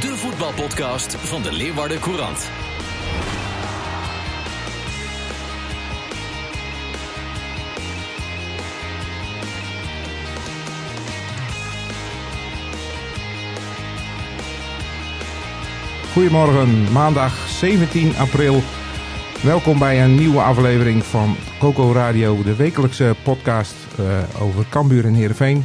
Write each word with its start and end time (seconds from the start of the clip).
de 0.00 0.16
voetbalpodcast 0.16 1.14
van 1.14 1.42
de 1.42 1.52
Leeuwarden 1.52 2.00
Courant. 2.00 2.50
Goedemorgen, 16.12 16.92
maandag 16.92 17.48
17 17.48 18.16
april. 18.16 18.62
Welkom 19.42 19.78
bij 19.78 20.04
een 20.04 20.14
nieuwe 20.14 20.40
aflevering 20.40 21.04
van 21.04 21.36
Coco 21.58 21.92
Radio, 21.92 22.42
de 22.42 22.56
wekelijkse 22.56 23.14
podcast 23.22 23.74
eh, 23.98 24.42
over 24.42 24.66
Cambuur 24.68 25.04
en 25.04 25.14
Heerenveen. 25.14 25.64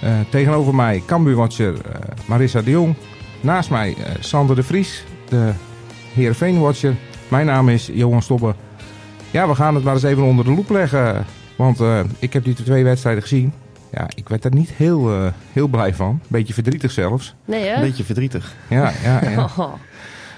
Eh, 0.00 0.20
tegenover 0.28 0.74
mij 0.74 1.02
Cambuurwatcher 1.06 1.72
uh, 1.72 1.80
Marissa 2.26 2.62
de 2.62 2.70
Jong. 2.70 2.94
Naast 3.40 3.70
mij 3.70 3.94
eh, 3.98 4.12
Sander 4.20 4.56
de 4.56 4.62
Vries, 4.62 5.04
de 5.28 5.52
Heerenveen-watcher. 6.14 6.94
Mijn 7.28 7.46
naam 7.46 7.68
is 7.68 7.90
Johan 7.92 8.22
Stobbe. 8.22 8.54
Ja, 9.30 9.48
we 9.48 9.54
gaan 9.54 9.74
het 9.74 9.84
maar 9.84 9.94
eens 9.94 10.02
even 10.02 10.22
onder 10.22 10.44
de 10.44 10.50
loep 10.50 10.70
leggen. 10.70 11.24
Want 11.56 11.80
eh, 11.80 12.00
ik 12.18 12.32
heb 12.32 12.44
die 12.44 12.54
twee 12.54 12.84
wedstrijden 12.84 13.22
gezien. 13.22 13.52
Ja, 13.92 14.06
ik 14.14 14.28
werd 14.28 14.44
er 14.44 14.54
niet 14.54 14.70
heel, 14.70 15.10
eh, 15.12 15.26
heel 15.52 15.68
blij 15.68 15.94
van. 15.94 16.20
Beetje 16.28 16.54
verdrietig 16.54 16.90
zelfs. 16.90 17.34
Nee, 17.44 17.64
hè? 17.68 17.74
Een 17.74 17.80
beetje 17.80 18.04
verdrietig. 18.04 18.54
Ja, 18.68 18.92
ja, 19.04 19.20
ja. 19.30 19.48
Oh, 19.58 19.72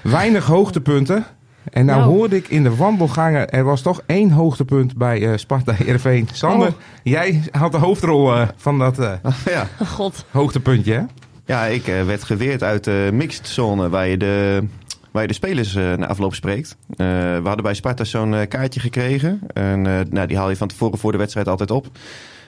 Weinig 0.02 0.46
hoogtepunten. 0.46 1.24
En 1.72 1.84
nou, 1.86 2.00
Nou. 2.00 2.10
hoorde 2.12 2.36
ik 2.36 2.48
in 2.48 2.62
de 2.62 2.76
wandelgangen, 2.76 3.50
er 3.50 3.64
was 3.64 3.80
toch 3.82 4.02
één 4.06 4.30
hoogtepunt 4.30 4.96
bij 4.96 5.30
eh, 5.30 5.36
Sparta 5.36 5.72
Heerenveen. 5.72 6.28
Sander, 6.32 6.68
Oh. 6.68 6.74
jij 7.02 7.42
had 7.50 7.72
de 7.72 7.78
hoofdrol 7.78 8.34
eh, 8.34 8.48
van 8.56 8.78
dat 8.78 8.98
eh, 8.98 9.12
ja. 9.54 9.66
god. 9.86 10.24
hoogtepuntje, 10.30 10.92
hè? 10.92 11.00
Ja, 11.44 11.64
ik 11.64 11.86
eh, 11.86 12.04
werd 12.04 12.22
geweerd 12.22 12.62
uit 12.62 12.84
de 12.84 13.10
mixed 13.12 13.48
zone 13.48 13.88
waar 13.88 14.06
je 14.06 14.16
de, 14.16 14.62
waar 15.10 15.22
je 15.22 15.28
de 15.28 15.34
spelers 15.34 15.74
eh, 15.74 15.94
na 15.94 16.06
afloop 16.06 16.34
spreekt. 16.34 16.76
Eh, 16.90 17.06
we 17.06 17.42
hadden 17.44 17.62
bij 17.62 17.74
Sparta 17.74 18.04
zo'n 18.04 18.48
kaartje 18.48 18.80
gekregen. 18.80 19.40
En 19.52 19.82
nou, 20.10 20.26
die 20.26 20.36
haal 20.36 20.50
je 20.50 20.56
van 20.56 20.68
tevoren 20.68 20.98
voor 20.98 21.12
de 21.12 21.18
wedstrijd 21.18 21.48
altijd 21.48 21.70
op. 21.70 21.86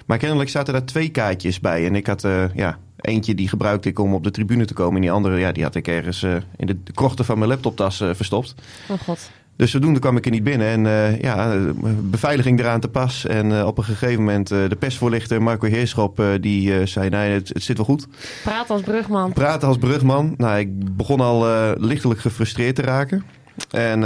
Maar 0.06 0.18
kennelijk 0.18 0.50
zaten 0.50 0.72
daar 0.72 0.84
twee 0.84 1.08
kaartjes 1.08 1.60
bij. 1.60 1.86
En 1.86 1.94
ik 1.94 2.06
had 2.06 2.22
ja, 2.54 2.78
eentje 3.00 3.34
die 3.34 3.48
gebruikte 3.48 3.88
ik 3.88 3.98
om 3.98 4.14
op 4.14 4.24
de 4.24 4.30
tribune 4.30 4.64
te 4.64 4.74
komen. 4.74 4.94
En 4.94 5.00
die 5.00 5.10
andere 5.10 5.38
ja, 5.38 5.52
die 5.52 5.62
had 5.62 5.74
ik 5.74 5.88
ergens 5.88 6.22
in 6.56 6.66
de 6.66 6.76
krochten 6.94 7.24
van 7.24 7.38
mijn 7.38 7.50
laptoptas 7.50 7.96
verstopt. 7.96 8.54
Oh 8.88 8.98
god. 8.98 9.30
Dus 9.56 9.70
zodoende 9.70 10.00
kwam 10.00 10.16
ik 10.16 10.24
er 10.24 10.30
niet 10.30 10.44
binnen. 10.44 10.66
En 10.66 10.86
eh, 10.86 11.20
ja, 11.20 11.56
beveiliging 12.00 12.60
eraan 12.60 12.80
te 12.80 12.88
pas. 12.88 13.26
En 13.26 13.58
eh, 13.58 13.66
op 13.66 13.78
een 13.78 13.84
gegeven 13.84 14.18
moment 14.18 14.50
eh, 14.50 14.68
de 14.68 14.76
persvoorlichter 14.76 15.42
Marco 15.42 15.66
Heerschop... 15.66 16.22
die 16.40 16.86
zei, 16.86 17.08
nee, 17.08 17.30
het, 17.30 17.48
het 17.48 17.62
zit 17.62 17.76
wel 17.76 17.86
goed. 17.86 18.06
Praat 18.42 18.70
als 18.70 18.80
brugman. 18.80 19.32
Praten 19.32 19.68
als 19.68 19.78
brugman. 19.78 20.34
Nou, 20.36 20.58
ik 20.58 20.96
begon 20.96 21.20
al 21.20 21.46
lichtelijk 21.78 22.20
gefrustreerd 22.20 22.74
te 22.74 22.82
raken. 22.82 23.24
En 23.70 24.00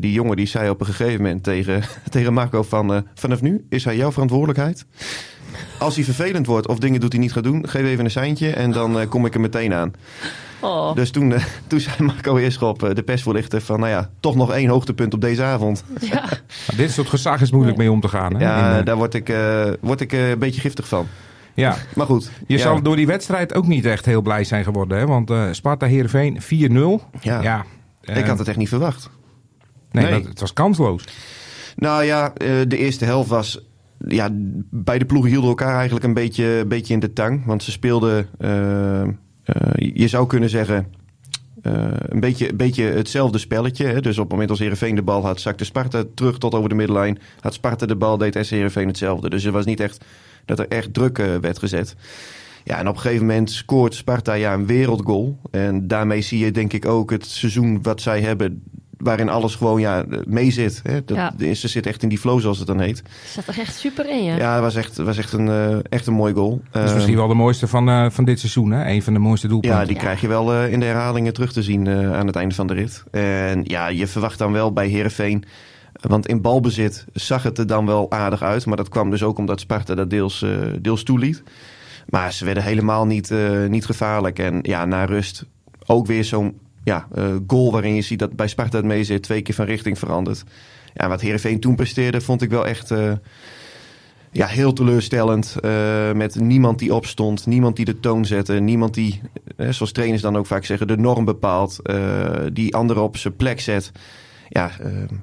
die 0.00 0.12
jongen 0.12 0.36
die 0.36 0.46
zei 0.46 0.70
op 0.70 0.80
een 0.80 0.86
gegeven 0.86 1.22
moment 1.22 1.42
tegen, 1.42 1.82
tegen 2.10 2.32
Marco 2.32 2.62
van... 2.62 3.06
vanaf 3.14 3.42
nu 3.42 3.64
is 3.68 3.84
hij 3.84 3.96
jouw 3.96 4.12
verantwoordelijkheid. 4.12 4.84
Als 5.78 5.94
hij 5.94 6.04
vervelend 6.04 6.46
wordt 6.46 6.68
of 6.68 6.78
dingen 6.78 7.00
doet 7.00 7.10
die 7.10 7.20
hij 7.20 7.28
niet 7.28 7.36
gaat 7.36 7.52
doen... 7.52 7.68
geef 7.68 7.82
even 7.82 8.04
een 8.04 8.10
seintje 8.10 8.50
en 8.50 8.72
dan 8.72 9.08
kom 9.08 9.26
ik 9.26 9.34
er 9.34 9.40
meteen 9.40 9.74
aan. 9.74 9.92
Oh. 10.64 10.94
Dus 10.94 11.10
toen, 11.10 11.32
eh, 11.32 11.44
toen 11.66 11.80
zei 11.80 11.94
Marco 12.02 12.34
Heerschop, 12.36 12.82
eh, 12.82 12.94
de 12.94 13.02
persvoorlichter... 13.02 13.60
van 13.60 13.80
nou 13.80 13.90
ja, 13.92 14.10
toch 14.20 14.34
nog 14.34 14.52
één 14.52 14.68
hoogtepunt 14.68 15.14
op 15.14 15.20
deze 15.20 15.42
avond. 15.42 15.84
Ja. 16.00 16.20
Maar 16.20 16.76
dit 16.76 16.90
soort 16.90 17.08
gezag 17.08 17.40
is 17.40 17.50
moeilijk 17.50 17.76
mee 17.76 17.90
om 17.90 18.00
te 18.00 18.08
gaan, 18.08 18.34
hè? 18.34 18.44
Ja, 18.44 18.72
In, 18.72 18.78
eh, 18.78 18.84
daar 18.84 18.96
word 18.96 19.14
ik, 19.14 19.28
eh, 19.28 19.70
word 19.80 20.00
ik 20.00 20.12
een 20.12 20.38
beetje 20.38 20.60
giftig 20.60 20.88
van. 20.88 21.06
ja. 21.54 21.76
Maar 21.94 22.06
goed. 22.06 22.30
Je 22.46 22.56
ja, 22.56 22.62
zal 22.62 22.82
door 22.82 22.96
die 22.96 23.06
wedstrijd 23.06 23.54
ook 23.54 23.66
niet 23.66 23.84
echt 23.84 24.04
heel 24.04 24.22
blij 24.22 24.44
zijn 24.44 24.64
geworden, 24.64 24.98
hè? 24.98 25.06
Want 25.06 25.30
eh, 25.30 25.44
Sparta 25.50 25.86
Heerenveen 25.86 26.40
4-0. 26.42 27.00
Ja. 27.20 27.42
ja 27.42 27.64
Ik 28.02 28.26
had 28.26 28.38
het 28.38 28.48
echt 28.48 28.56
niet 28.56 28.68
verwacht. 28.68 29.10
nee, 29.90 30.04
nee. 30.04 30.12
Dat, 30.12 30.28
het 30.28 30.40
was 30.40 30.52
kansloos. 30.52 31.04
Nou 31.76 32.04
ja, 32.04 32.32
eh, 32.34 32.48
de 32.68 32.76
eerste 32.76 33.04
helft 33.04 33.28
was... 33.28 33.60
Ja, 34.08 34.28
beide 34.70 35.04
ploegen 35.04 35.30
hielden 35.30 35.48
elkaar 35.48 35.74
eigenlijk 35.74 36.04
een 36.04 36.14
beetje, 36.14 36.44
een 36.44 36.68
beetje 36.68 36.94
in 36.94 37.00
de 37.00 37.12
tang. 37.12 37.46
Want 37.46 37.62
ze 37.62 37.70
speelden, 37.70 38.28
je 39.74 40.08
zou 40.08 40.26
kunnen 40.26 40.48
zeggen... 40.50 40.86
eh, 41.62 41.72
een, 42.08 42.20
beetje, 42.20 42.50
een 42.50 42.56
beetje 42.56 42.84
hetzelfde 42.84 43.38
spelletje. 43.38 43.86
Hè? 43.86 44.00
Dus 44.00 44.16
op 44.16 44.22
het 44.22 44.32
moment 44.32 44.50
als 44.50 44.58
Heerenveen 44.58 44.94
de 44.94 45.02
bal 45.02 45.24
had, 45.24 45.40
zakte 45.40 45.64
Sparta 45.64 46.04
terug 46.14 46.38
tot 46.38 46.54
over 46.54 46.68
de 46.68 46.74
middenlijn. 46.74 47.18
Had 47.40 47.54
Sparta 47.54 47.86
de 47.86 47.96
bal, 47.96 48.18
deed 48.18 48.38
SC 48.40 48.50
Heerenveen 48.50 48.86
hetzelfde. 48.86 49.30
Dus 49.30 49.44
het 49.44 49.52
was 49.52 49.64
niet 49.64 49.80
echt 49.80 50.04
dat 50.44 50.58
er 50.58 50.68
echt 50.68 50.94
druk 50.94 51.18
eh, 51.18 51.36
werd 51.36 51.58
gezet. 51.58 51.96
Ja, 52.64 52.78
en 52.78 52.88
op 52.88 52.94
een 52.94 53.00
gegeven 53.00 53.26
moment 53.26 53.50
scoort 53.50 53.94
Sparta 53.94 54.32
ja, 54.32 54.54
een 54.54 54.66
wereldgoal. 54.66 55.38
En 55.50 55.88
daarmee 55.88 56.20
zie 56.20 56.44
je 56.44 56.50
denk 56.50 56.72
ik 56.72 56.86
ook 56.86 57.10
het 57.10 57.26
seizoen 57.26 57.82
wat 57.82 58.00
zij 58.00 58.20
hebben... 58.20 58.62
waarin 58.98 59.28
alles 59.28 59.54
gewoon 59.54 59.80
ja, 59.80 60.04
mee 60.24 60.50
zit. 60.50 60.80
Hè? 60.82 61.04
Dat, 61.04 61.16
Ja. 61.16 61.54
Ze 61.54 61.68
zit 61.68 61.86
echt 61.86 62.02
in 62.02 62.08
die 62.08 62.18
flow, 62.18 62.40
zoals 62.40 62.58
het 62.58 62.66
dan 62.66 62.80
heet. 62.80 63.02
Zat 63.26 63.46
er 63.46 63.58
echt 63.58 63.76
super 63.76 64.10
in, 64.10 64.24
ja. 64.24 64.36
Ja, 64.36 64.52
het 64.52 64.62
was 64.62 64.74
echt, 64.74 64.96
was 64.96 65.18
echt, 65.18 65.32
een, 65.32 65.48
eh, 65.48 65.76
echt 65.88 66.06
een 66.06 66.14
mooi 66.14 66.34
goal. 66.34 66.60
Dat 66.70 66.84
is 66.88 66.94
misschien 66.94 67.16
wel 67.16 67.28
de 67.28 67.34
mooiste 67.34 67.66
van, 67.66 67.88
eh, 67.88 68.10
van 68.10 68.24
dit 68.24 68.38
seizoen, 68.40 68.70
hè? 68.70 68.90
Een 68.90 69.02
van 69.02 69.12
de 69.12 69.18
mooiste 69.18 69.48
doelpunten. 69.48 69.78
ja, 69.80 69.84
die 69.86 69.94
Ja. 69.94 70.00
krijg 70.00 70.20
je 70.20 70.28
wel 70.28 70.52
eh, 70.54 70.72
in 70.72 70.80
de 70.80 70.86
herhalingen 70.86 71.32
terug 71.32 71.52
te 71.52 71.62
zien 71.62 71.86
eh, 71.86 72.12
aan 72.14 72.26
het 72.26 72.36
einde 72.36 72.54
van 72.54 72.66
de 72.66 72.74
rit. 72.74 73.04
En 73.10 73.60
ja, 73.64 73.86
je 73.86 74.06
verwacht 74.06 74.38
dan 74.38 74.52
wel 74.52 74.72
bij 74.72 74.88
Herenveen. 74.88 75.44
Want 76.00 76.26
in 76.26 76.40
balbezit 76.40 77.04
zag 77.12 77.42
het 77.42 77.58
er 77.58 77.66
dan 77.66 77.86
wel 77.86 78.10
aardig 78.10 78.42
uit. 78.42 78.66
Maar 78.66 78.76
dat 78.76 78.88
kwam 78.88 79.10
dus 79.10 79.22
ook 79.22 79.38
omdat 79.38 79.60
Sparta 79.60 79.94
dat 79.94 80.10
deels, 80.10 80.42
eh, 80.42 80.50
deels 80.80 81.02
toeliet. 81.02 81.42
Maar 82.08 82.32
ze 82.32 82.44
werden 82.44 82.62
helemaal 82.62 83.06
niet, 83.06 83.30
eh, 83.30 83.64
niet 83.68 83.84
gevaarlijk. 83.86 84.38
En 84.38 84.58
ja, 84.62 84.84
na 84.84 85.04
rust 85.04 85.44
ook 85.86 86.06
weer 86.06 86.24
zo'n 86.24 86.58
ja, 86.84 87.06
eh, 87.14 87.34
goal 87.46 87.72
waarin 87.72 87.94
je 87.94 88.02
ziet 88.02 88.18
dat 88.18 88.36
bij 88.36 88.48
Sparta 88.48 88.76
het 88.76 88.86
mee 88.86 89.04
zit. 89.04 89.22
Twee 89.22 89.42
keer 89.42 89.54
van 89.54 89.64
richting 89.64 89.98
veranderd. 89.98 90.44
Ja, 90.94 91.08
wat 91.08 91.20
Herenveen 91.20 91.60
toen 91.60 91.74
presteerde 91.74 92.20
vond 92.20 92.42
ik 92.42 92.50
wel 92.50 92.66
echt... 92.66 92.90
eh, 92.90 93.12
ja, 94.32 94.46
heel 94.46 94.72
teleurstellend. 94.72 95.56
eh, 95.60 96.12
met 96.12 96.40
niemand 96.40 96.78
die 96.78 96.94
opstond, 96.94 97.46
niemand 97.46 97.76
die 97.76 97.84
de 97.84 98.00
toon 98.00 98.24
zette, 98.24 98.52
niemand 98.54 98.94
die, 98.94 99.20
zoals 99.56 99.92
trainers 99.92 100.22
dan 100.22 100.36
ook 100.36 100.46
vaak 100.46 100.64
zeggen, 100.64 100.86
de 100.86 100.96
norm 100.96 101.24
bepaalt, 101.24 101.80
die 102.52 102.74
anderen 102.74 103.02
op 103.02 103.16
zijn 103.16 103.36
plek 103.36 103.60
zet. 103.60 103.92
Ja, 104.48 104.70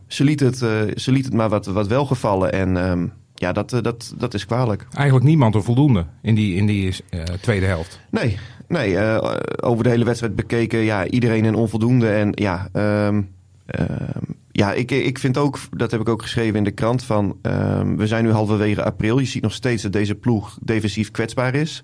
ze, 0.08 0.24
liet 0.24 0.40
het, 0.40 0.58
ze 0.96 1.12
liet 1.12 1.26
het 1.26 1.34
maar 1.34 1.50
wat, 1.50 1.66
wat 1.66 1.88
welgevallen 1.88 2.52
en 2.52 2.78
ehm, 2.78 3.08
ja, 3.36 3.52
dat, 3.52 3.70
dat, 3.70 4.14
dat 4.18 4.34
is 4.34 4.46
kwalijk. 4.46 4.88
Eigenlijk 4.94 5.26
niemand 5.26 5.56
een 5.56 5.64
voldoende 5.64 6.06
in 6.22 6.36
die, 6.36 6.56
in 6.56 6.66
die 6.66 6.96
tweede 7.42 7.66
helft. 7.66 8.00
Nee, 8.10 8.38
nee 8.72 8.98
eh, 8.98 9.36
over 9.62 9.84
de 9.84 9.90
hele 9.90 10.06
wedstrijd 10.06 10.36
bekeken, 10.36 10.80
ja, 10.80 11.08
iedereen 11.08 11.46
een 11.46 11.56
onvoldoende. 11.56 12.10
En 12.10 12.32
ja, 12.36 12.70
ehm, 12.74 13.22
ehm, 13.66 14.24
ja 14.52 14.74
ik, 14.74 14.92
ik 14.92 15.20
vind 15.20 15.38
ook, 15.38 15.60
dat 15.78 15.92
heb 15.92 16.02
ik 16.02 16.10
ook 16.10 16.22
geschreven 16.22 16.58
in 16.58 16.64
de 16.64 16.72
krant, 16.72 17.04
van 17.04 17.38
ehm, 17.42 17.96
we 17.96 18.08
zijn 18.08 18.24
nu 18.24 18.32
halverwege 18.32 18.84
april. 18.84 19.20
Je 19.20 19.26
ziet 19.26 19.42
nog 19.42 19.54
steeds 19.54 19.84
dat 19.84 19.94
deze 19.94 20.16
ploeg 20.16 20.58
defensief 20.62 21.12
kwetsbaar 21.12 21.56
is. 21.56 21.84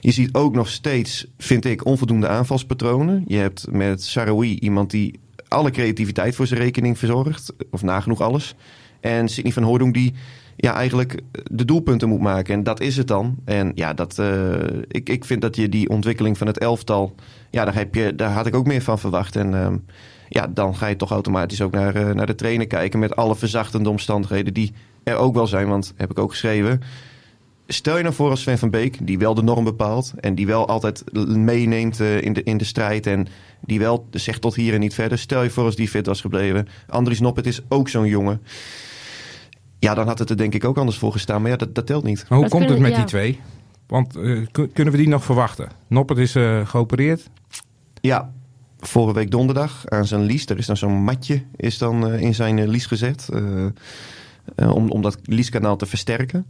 Je 0.00 0.10
ziet 0.10 0.34
ook 0.34 0.54
nog 0.54 0.68
steeds, 0.68 1.26
vind 1.38 1.64
ik, 1.64 1.84
onvoldoende 1.84 2.28
aanvalspatronen. 2.28 3.24
Je 3.26 3.36
hebt 3.36 3.66
met 3.70 4.02
Sarawi 4.02 4.58
iemand 4.58 4.90
die 4.90 5.20
alle 5.48 5.70
creativiteit 5.70 6.34
voor 6.34 6.46
zijn 6.46 6.60
rekening 6.60 6.98
verzorgt, 6.98 7.52
of 7.70 7.82
nagenoeg 7.82 8.20
alles. 8.20 8.54
En 9.00 9.28
Sidney 9.28 9.52
van 9.52 9.62
Hoordong 9.62 9.94
die 9.94 10.14
ja, 10.60 10.74
eigenlijk 10.74 11.20
de 11.50 11.64
doelpunten 11.64 12.08
moet 12.08 12.20
maken. 12.20 12.54
En 12.54 12.62
dat 12.62 12.80
is 12.80 12.96
het 12.96 13.08
dan. 13.08 13.36
En 13.44 13.72
ja, 13.74 13.94
dat, 13.94 14.18
eh, 14.18 14.52
ik, 14.88 15.08
ik 15.08 15.24
vind 15.24 15.40
dat 15.40 15.56
je 15.56 15.68
die 15.68 15.88
ontwikkeling 15.88 16.38
van 16.38 16.46
het 16.46 16.58
elftal... 16.58 17.14
Ja, 17.50 17.64
daar, 17.64 17.74
heb 17.74 17.94
je, 17.94 18.14
daar 18.14 18.30
had 18.30 18.46
ik 18.46 18.54
ook 18.54 18.66
meer 18.66 18.82
van 18.82 18.98
verwacht. 18.98 19.36
En 19.36 19.54
ehm, 19.54 19.76
ja, 20.28 20.46
dan 20.46 20.76
ga 20.76 20.86
je 20.86 20.96
toch 20.96 21.10
automatisch 21.10 21.60
ook 21.60 21.72
naar, 21.72 21.94
eh, 21.94 22.14
naar 22.14 22.26
de 22.26 22.34
trainer 22.34 22.66
kijken... 22.66 22.98
met 22.98 23.16
alle 23.16 23.36
verzachtende 23.36 23.88
omstandigheden 23.88 24.54
die 24.54 24.72
er 25.02 25.16
ook 25.16 25.34
wel 25.34 25.46
zijn. 25.46 25.68
Want, 25.68 25.92
heb 25.96 26.10
ik 26.10 26.18
ook 26.18 26.30
geschreven... 26.30 26.80
Stel 27.70 27.96
je 27.96 28.02
nou 28.02 28.14
voor 28.14 28.30
als 28.30 28.40
Sven 28.40 28.58
van 28.58 28.70
Beek, 28.70 29.06
die 29.06 29.18
wel 29.18 29.34
de 29.34 29.42
norm 29.42 29.64
bepaalt... 29.64 30.12
en 30.20 30.34
die 30.34 30.46
wel 30.46 30.68
altijd 30.68 31.04
meeneemt 31.28 32.00
eh, 32.00 32.22
in, 32.22 32.32
de, 32.32 32.42
in 32.42 32.56
de 32.56 32.64
strijd... 32.64 33.06
en 33.06 33.26
die 33.60 33.78
wel 33.78 34.06
zegt 34.10 34.40
tot 34.40 34.54
hier 34.54 34.74
en 34.74 34.80
niet 34.80 34.94
verder. 34.94 35.18
Stel 35.18 35.42
je 35.42 35.50
voor 35.50 35.64
als 35.64 35.76
die 35.76 35.88
fit 35.88 36.06
was 36.06 36.20
gebleven. 36.20 36.68
Andries 36.88 37.20
Noppet 37.20 37.46
is 37.46 37.60
ook 37.68 37.88
zo'n 37.88 38.06
jongen... 38.06 38.40
Ja, 39.78 39.94
dan 39.94 40.06
had 40.06 40.18
het 40.18 40.30
er 40.30 40.36
denk 40.36 40.54
ik 40.54 40.64
ook 40.64 40.78
anders 40.78 40.98
voor 40.98 41.12
gestaan. 41.12 41.42
Maar 41.42 41.50
ja, 41.50 41.56
dat, 41.56 41.74
dat 41.74 41.86
telt 41.86 42.04
niet. 42.04 42.24
Maar 42.28 42.38
hoe 42.38 42.48
Dat 42.48 42.58
komt 42.58 42.70
het 42.70 42.78
met 42.78 42.90
ja. 42.90 42.96
die 42.96 43.04
twee? 43.06 43.40
Want 43.86 44.16
eh, 44.16 44.46
kun- 44.50 44.72
kunnen 44.72 44.92
we 44.92 44.98
die 44.98 45.08
nog 45.08 45.24
verwachten? 45.24 45.68
Noppert 45.86 46.18
is 46.18 46.34
eh, 46.34 46.66
geopereerd. 46.66 47.30
Ja, 48.00 48.32
vorige 48.78 49.14
week 49.14 49.30
donderdag 49.30 49.86
aan 49.88 50.06
zijn 50.06 50.22
lies. 50.22 50.46
Er 50.46 50.58
is 50.58 50.66
dan 50.66 50.76
zo'n 50.76 51.02
matje 51.02 51.42
is 51.56 51.78
dan, 51.78 52.08
eh, 52.10 52.20
in 52.20 52.34
zijn 52.34 52.56
uh, 52.58 52.66
lies 52.68 52.86
gezet. 52.86 53.28
Uh, 53.32 53.66
om, 54.74 54.90
om 54.90 55.02
dat 55.02 55.18
lieskanaal 55.22 55.76
te 55.76 55.86
versterken. 55.86 56.46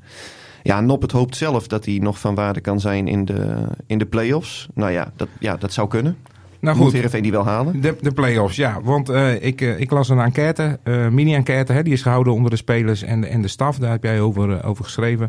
Ja, 0.63 0.81
Noppert 0.81 1.13
hoopt 1.13 1.37
zelf 1.37 1.67
dat 1.67 1.85
hij 1.85 1.99
nog 1.99 2.19
van 2.21 2.35
waarde 2.35 2.61
kan 2.61 2.81
zijn 2.81 3.09
in 3.09 3.25
de, 3.25 3.67
in 3.87 3.99
de 3.99 4.07
play-offs. 4.07 4.69
Nou 4.75 4.93
ja, 4.93 5.13
dat, 5.17 5.29
ja, 5.41 5.57
dat 5.57 5.73
zou 5.73 5.89
kunnen. 5.89 6.17
Nou 6.61 6.77
goed, 6.77 6.85
Moet 6.85 6.93
Heerenveen 6.93 7.23
die 7.23 7.33
wel 7.33 7.45
halen? 7.45 7.81
De, 7.81 7.97
de 8.01 8.13
play-offs, 8.13 8.57
ja. 8.57 8.81
Want 8.83 9.11
uh, 9.11 9.43
ik, 9.45 9.61
uh, 9.61 9.81
ik 9.81 9.91
las 9.91 10.09
een 10.09 10.21
enquête, 10.21 10.79
uh, 10.85 11.09
mini-enquête, 11.09 11.83
die 11.83 11.93
is 11.93 12.03
gehouden 12.03 12.33
onder 12.33 12.51
de 12.51 12.57
spelers 12.57 13.03
en 13.03 13.21
de, 13.21 13.27
en 13.27 13.43
de 13.43 13.49
staf. 13.49 13.79
Daar 13.79 13.91
heb 13.91 14.03
jij 14.03 14.21
over, 14.21 14.65
over 14.65 14.85
geschreven. 14.85 15.29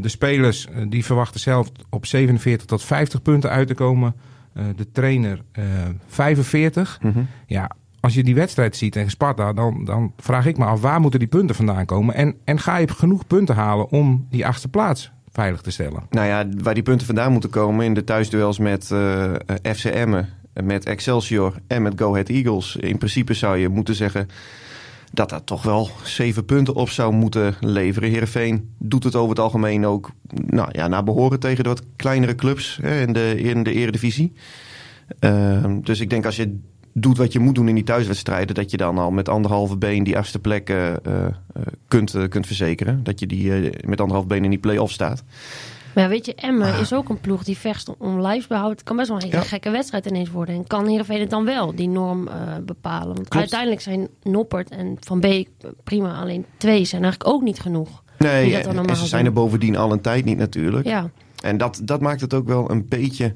de 0.00 0.08
spelers 0.08 0.68
die 0.88 1.04
verwachten 1.04 1.40
zelf 1.40 1.70
op 1.90 2.06
47 2.06 2.66
tot 2.66 2.84
50 2.84 3.22
punten 3.22 3.50
uit 3.50 3.68
te 3.68 3.74
komen. 3.74 4.14
de 4.76 4.90
trainer 4.92 5.42
45. 6.06 6.98
Mm 7.02 7.12
-hmm. 7.12 7.26
Ja, 7.46 7.70
als 8.00 8.14
je 8.14 8.22
die 8.24 8.34
wedstrijd 8.34 8.76
ziet 8.76 8.92
tegen 8.92 9.10
Sparta, 9.10 9.52
dan, 9.52 9.84
dan 9.84 10.12
vraag 10.16 10.46
ik 10.46 10.58
me 10.58 10.64
af 10.64 10.80
waar 10.80 11.00
moeten 11.00 11.18
die 11.18 11.28
punten 11.28 11.56
vandaan 11.56 11.84
komen? 11.84 12.14
En, 12.14 12.34
en 12.44 12.58
ga 12.58 12.76
je 12.76 12.88
genoeg 12.88 13.26
punten 13.26 13.54
halen 13.54 13.90
om 13.90 14.26
die 14.30 14.46
achtste 14.46 14.68
plaats 14.68 15.10
veilig 15.32 15.60
te 15.60 15.70
stellen? 15.70 16.02
Nou 16.10 16.26
ja, 16.26 16.46
waar 16.62 16.74
die 16.74 16.82
punten 16.82 17.06
vandaan 17.06 17.32
moeten 17.32 17.50
komen 17.50 17.84
in 17.84 17.94
de 17.94 18.04
thuisduels 18.04 18.58
met 18.58 18.90
uh, 18.92 19.32
FCM, 19.62 20.22
met 20.62 20.84
Excelsior 20.84 21.54
en 21.66 21.82
met 21.82 21.92
Go 21.96 22.10
Ahead 22.10 22.28
Eagles. 22.28 22.76
In 22.76 22.98
principe 22.98 23.34
zou 23.34 23.56
je 23.56 23.68
moeten 23.68 23.94
zeggen 23.94 24.28
dat 25.12 25.28
dat 25.28 25.46
toch 25.46 25.62
wel 25.62 25.90
zeven 26.02 26.44
punten 26.44 26.74
op 26.74 26.90
zou 26.90 27.12
moeten 27.12 27.54
leveren. 27.60 28.10
Heerenveen 28.10 28.74
doet 28.78 29.04
het 29.04 29.14
over 29.14 29.30
het 29.30 29.38
algemeen 29.38 29.86
ook 29.86 30.10
nou, 30.46 30.68
ja, 30.72 30.88
naar 30.88 31.04
behoren 31.04 31.40
tegen 31.40 31.62
de 31.62 31.68
wat 31.68 31.82
kleinere 31.96 32.34
clubs 32.34 32.78
hè, 32.82 33.00
in, 33.00 33.12
de, 33.12 33.40
in 33.40 33.62
de 33.62 33.72
eredivisie. 33.72 34.32
Uh, 35.20 35.64
dus 35.82 36.00
ik 36.00 36.10
denk 36.10 36.24
als 36.24 36.36
je 36.36 36.58
doet 36.92 37.16
wat 37.16 37.32
je 37.32 37.38
moet 37.38 37.54
doen 37.54 37.68
in 37.68 37.74
die 37.74 37.84
thuiswedstrijden, 37.84 38.54
dat 38.54 38.70
je 38.70 38.76
dan 38.76 38.98
al 38.98 39.10
met 39.10 39.28
anderhalve 39.28 39.76
been 39.76 40.04
die 40.04 40.18
achtste 40.18 40.38
plek 40.38 40.70
uh, 40.70 40.86
uh, 40.86 41.26
kunt, 41.88 42.14
uh, 42.14 42.28
kunt 42.28 42.46
verzekeren. 42.46 43.04
Dat 43.04 43.20
je 43.20 43.26
die 43.26 43.70
met 43.86 44.00
anderhalf 44.00 44.26
been 44.26 44.44
in 44.44 44.50
die 44.50 44.58
play-off 44.58 44.92
staat. 44.92 45.24
Maar 45.94 46.08
weet 46.08 46.26
je, 46.26 46.34
Emmen 46.34 46.72
ah. 46.72 46.80
is 46.80 46.92
ook 46.92 47.08
een 47.08 47.20
ploeg 47.20 47.44
die 47.44 47.56
vecht 47.56 47.96
om 47.98 48.20
lijfsbehoud. 48.20 48.70
Het 48.70 48.82
kan 48.82 48.96
best 48.96 49.08
wel 49.08 49.22
een 49.22 49.30
hele 49.30 49.42
gekke 49.42 49.70
wedstrijd 49.70 50.06
ineens 50.06 50.30
worden. 50.30 50.54
En 50.54 50.66
kan 50.66 50.86
Heerenveen 50.86 51.20
het 51.20 51.30
dan 51.30 51.44
wel, 51.44 51.74
die 51.74 51.88
norm 51.88 52.28
bepalen? 52.66 53.14
Want 53.14 53.34
uiteindelijk 53.34 53.80
zijn 53.80 54.08
Noppert 54.22 54.70
en 54.70 54.96
Van 55.00 55.20
Beek 55.20 55.48
prima. 55.84 56.20
Alleen 56.20 56.44
twee 56.56 56.84
zijn 56.84 57.02
eigenlijk 57.02 57.34
ook 57.34 57.42
niet 57.42 57.60
genoeg. 57.60 58.02
Nee, 58.18 58.56
en 58.56 58.96
ze 58.96 59.06
zijn 59.06 59.24
er 59.24 59.32
bovendien 59.32 59.76
al 59.76 59.92
een 59.92 60.00
tijd 60.00 60.24
niet 60.24 60.38
natuurlijk. 60.38 60.86
Ja. 60.86 61.10
En 61.42 61.56
dat, 61.56 61.80
dat 61.84 62.00
maakt 62.00 62.20
het 62.20 62.34
ook 62.34 62.46
wel 62.46 62.70
een 62.70 62.88
beetje... 62.88 63.34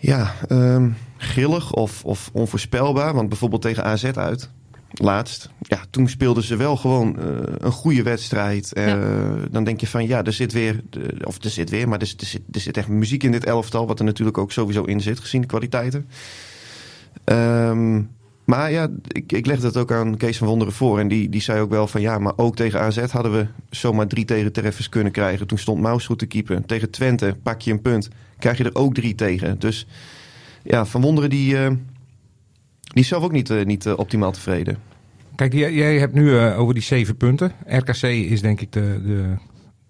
Ja, 0.00 0.34
um, 0.48 0.96
grillig 1.18 1.72
of, 1.72 2.04
of 2.04 2.30
onvoorspelbaar. 2.32 3.14
Want 3.14 3.28
bijvoorbeeld 3.28 3.62
tegen 3.62 3.84
AZ 3.84 4.04
uit, 4.04 4.50
laatst. 4.90 5.50
Ja, 5.60 5.80
toen 5.90 6.08
speelden 6.08 6.42
ze 6.42 6.56
wel 6.56 6.76
gewoon 6.76 7.16
uh, 7.18 7.24
een 7.58 7.72
goede 7.72 8.02
wedstrijd. 8.02 8.70
Uh, 8.74 8.86
ja. 8.86 9.36
Dan 9.50 9.64
denk 9.64 9.80
je 9.80 9.86
van 9.86 10.06
ja, 10.06 10.24
er 10.24 10.32
zit 10.32 10.52
weer, 10.52 10.82
of 11.24 11.44
er 11.44 11.50
zit 11.50 11.70
weer, 11.70 11.88
maar 11.88 11.98
er, 12.00 12.14
er, 12.18 12.26
zit, 12.26 12.42
er 12.52 12.60
zit 12.60 12.76
echt 12.76 12.88
muziek 12.88 13.22
in 13.22 13.32
dit 13.32 13.44
elftal. 13.44 13.86
Wat 13.86 13.98
er 13.98 14.04
natuurlijk 14.04 14.38
ook 14.38 14.52
sowieso 14.52 14.82
in 14.82 15.00
zit, 15.00 15.18
gezien 15.18 15.40
de 15.40 15.46
kwaliteiten. 15.46 16.08
Um, 17.24 18.10
maar 18.48 18.70
ja, 18.70 18.88
ik, 19.08 19.32
ik 19.32 19.46
legde 19.46 19.66
het 19.66 19.76
ook 19.76 19.92
aan 19.92 20.16
Kees 20.16 20.38
van 20.38 20.46
Wonderen 20.46 20.72
voor. 20.72 20.98
En 20.98 21.08
die, 21.08 21.28
die 21.28 21.40
zei 21.40 21.60
ook 21.60 21.70
wel 21.70 21.86
van 21.86 22.00
ja, 22.00 22.18
maar 22.18 22.32
ook 22.36 22.56
tegen 22.56 22.80
AZ 22.80 22.98
hadden 22.98 23.32
we 23.32 23.46
zomaar 23.70 24.06
drie 24.06 24.24
tegentreffers 24.24 24.88
kunnen 24.88 25.12
krijgen. 25.12 25.46
Toen 25.46 25.58
stond 25.58 25.80
Maus 25.80 26.06
goed 26.06 26.18
te 26.18 26.26
keeper. 26.26 26.66
Tegen 26.66 26.90
Twente 26.90 27.36
pak 27.42 27.60
je 27.60 27.70
een 27.70 27.80
punt, 27.80 28.08
krijg 28.38 28.58
je 28.58 28.64
er 28.64 28.74
ook 28.74 28.94
drie 28.94 29.14
tegen. 29.14 29.58
Dus 29.58 29.86
ja, 30.68 30.84
Van 30.84 31.00
Wonderen 31.00 31.30
die, 31.30 31.54
uh, 31.54 31.66
die 32.80 33.02
is 33.02 33.08
zelf 33.08 33.24
ook 33.24 33.32
niet, 33.32 33.50
uh, 33.50 33.64
niet 33.64 33.86
uh, 33.86 33.98
optimaal 33.98 34.32
tevreden. 34.32 34.78
Kijk, 35.34 35.52
jij, 35.52 35.72
jij 35.72 35.98
hebt 35.98 36.14
nu 36.14 36.38
over 36.38 36.74
die 36.74 36.82
zeven 36.82 37.16
punten. 37.16 37.52
RKC 37.66 38.02
is 38.02 38.40
denk 38.40 38.60
ik 38.60 38.72
de, 38.72 39.00
de, 39.04 39.34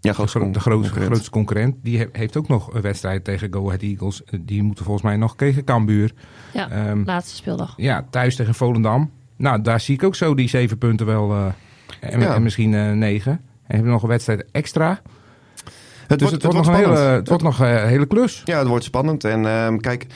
ja, 0.00 0.12
grootste, 0.12 0.38
de, 0.38 0.50
de 0.50 0.60
grootste, 0.60 0.82
concurrent. 0.82 1.06
grootste 1.06 1.30
concurrent. 1.30 1.76
Die 1.82 1.98
he, 1.98 2.06
heeft 2.12 2.36
ook 2.36 2.48
nog 2.48 2.74
een 2.74 2.80
wedstrijd 2.80 3.24
tegen 3.24 3.52
Go 3.52 3.66
Ahead 3.66 3.82
Eagles. 3.82 4.22
Die 4.40 4.62
moeten 4.62 4.84
volgens 4.84 5.04
mij 5.04 5.16
nog 5.16 5.36
tegen 5.36 5.64
Cambuur. 5.64 6.12
Ja, 6.52 6.88
um, 6.90 7.02
laatste 7.04 7.36
speeldag. 7.36 7.74
Ja, 7.76 8.06
thuis 8.10 8.36
tegen 8.36 8.54
Volendam. 8.54 9.10
Nou, 9.36 9.62
daar 9.62 9.80
zie 9.80 9.94
ik 9.94 10.02
ook 10.02 10.14
zo 10.14 10.34
die 10.34 10.48
zeven 10.48 10.78
punten 10.78 11.06
wel. 11.06 11.34
en, 12.00 12.20
ja. 12.20 12.34
en, 12.34 12.42
misschien 12.42 12.98
negen. 12.98 13.32
En 13.32 13.40
hebben 13.66 13.86
we 13.86 13.92
nog 13.92 14.02
een 14.02 14.08
wedstrijd 14.08 14.44
extra. 14.52 15.00
Het 16.06 16.18
dus 16.18 16.28
wordt, 16.28 16.42
het, 16.42 16.52
wordt, 16.52 16.66
nog, 16.68 16.76
een 16.76 16.84
hele, 16.84 16.98
het 16.98 17.28
wordt 17.28 17.42
nog 17.42 17.60
een 17.60 17.88
hele 17.88 18.06
klus. 18.06 18.42
Ja, 18.44 18.58
het 18.58 18.68
wordt 18.68 18.84
spannend. 18.84 19.24
En 19.24 19.42
uh, 19.42 19.76
kijk, 19.76 20.06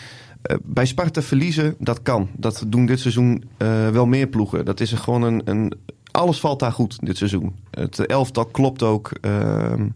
bij 0.62 0.86
Sparta 0.86 1.22
verliezen, 1.22 1.74
dat 1.78 2.02
kan. 2.02 2.28
Dat 2.36 2.64
doen 2.66 2.86
dit 2.86 3.00
seizoen 3.00 3.44
uh, 3.58 3.88
wel 3.88 4.06
meer 4.06 4.26
ploegen. 4.26 4.64
Dat 4.64 4.80
is 4.80 4.92
er 4.92 4.98
gewoon 4.98 5.22
een, 5.22 5.42
een, 5.44 5.72
Alles 6.10 6.40
valt 6.40 6.58
daar 6.58 6.72
goed 6.72 6.98
dit 7.00 7.16
seizoen. 7.16 7.54
Het 7.70 8.06
elftal 8.06 8.44
klopt 8.44 8.82
ook. 8.82 9.12
Ehm, 9.20 9.88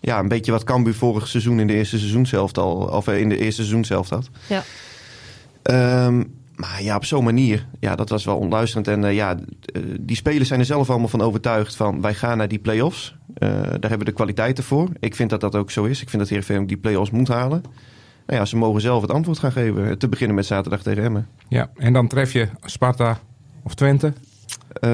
ja, 0.00 0.18
een 0.18 0.28
beetje 0.28 0.52
wat 0.52 0.64
Cambuur 0.64 0.94
vorig 0.94 1.28
seizoen 1.28 1.60
in 1.60 1.66
de 1.66 1.72
eerste 1.72 1.98
seizoenshelft 1.98 2.58
al... 2.58 2.76
of 2.76 3.08
in 3.08 3.28
de 3.28 3.38
eerste 3.38 3.60
seizoenshelft 3.60 4.10
had. 4.10 4.30
Ja. 4.46 4.62
Um, 6.06 6.38
maar 6.56 6.82
ja, 6.82 6.96
op 6.96 7.04
zo'n 7.04 7.24
manier, 7.24 7.66
ja, 7.78 7.96
dat 7.96 8.08
was 8.08 8.24
wel 8.24 8.36
onluisterend. 8.36 8.88
En 8.88 9.02
uh, 9.02 9.14
ja, 9.14 9.36
die 10.00 10.16
spelers 10.16 10.48
zijn 10.48 10.60
er 10.60 10.66
zelf 10.66 10.90
allemaal 10.90 11.08
van 11.08 11.20
overtuigd 11.20 11.76
van... 11.76 12.00
wij 12.00 12.14
gaan 12.14 12.36
naar 12.36 12.48
die 12.48 12.58
play-offs. 12.58 13.16
Uh, 13.38 13.50
daar 13.50 13.80
hebben 13.80 13.98
we 13.98 14.04
de 14.04 14.12
kwaliteiten 14.12 14.64
voor. 14.64 14.88
Ik 15.00 15.16
vind 15.16 15.30
dat 15.30 15.40
dat 15.40 15.54
ook 15.54 15.70
zo 15.70 15.84
is. 15.84 16.02
Ik 16.02 16.08
vind 16.08 16.22
dat 16.22 16.30
Heerenveen 16.30 16.60
ook 16.60 16.68
die 16.68 16.76
play-offs 16.76 17.10
moet 17.10 17.28
halen. 17.28 17.62
Nou 18.30 18.42
ja, 18.42 18.48
ze 18.48 18.56
mogen 18.56 18.80
zelf 18.80 19.02
het 19.02 19.10
antwoord 19.10 19.38
gaan 19.38 19.52
geven. 19.52 19.98
Te 19.98 20.08
beginnen 20.08 20.36
met 20.36 20.46
zaterdag 20.46 20.82
tegen 20.82 21.02
Emmen. 21.02 21.28
Ja, 21.48 21.70
en 21.76 21.92
dan 21.92 22.08
tref 22.08 22.32
je 22.32 22.48
Sparta 22.64 23.18
of 23.62 23.74
Twente? 23.74 24.06
Uh, 24.06 24.90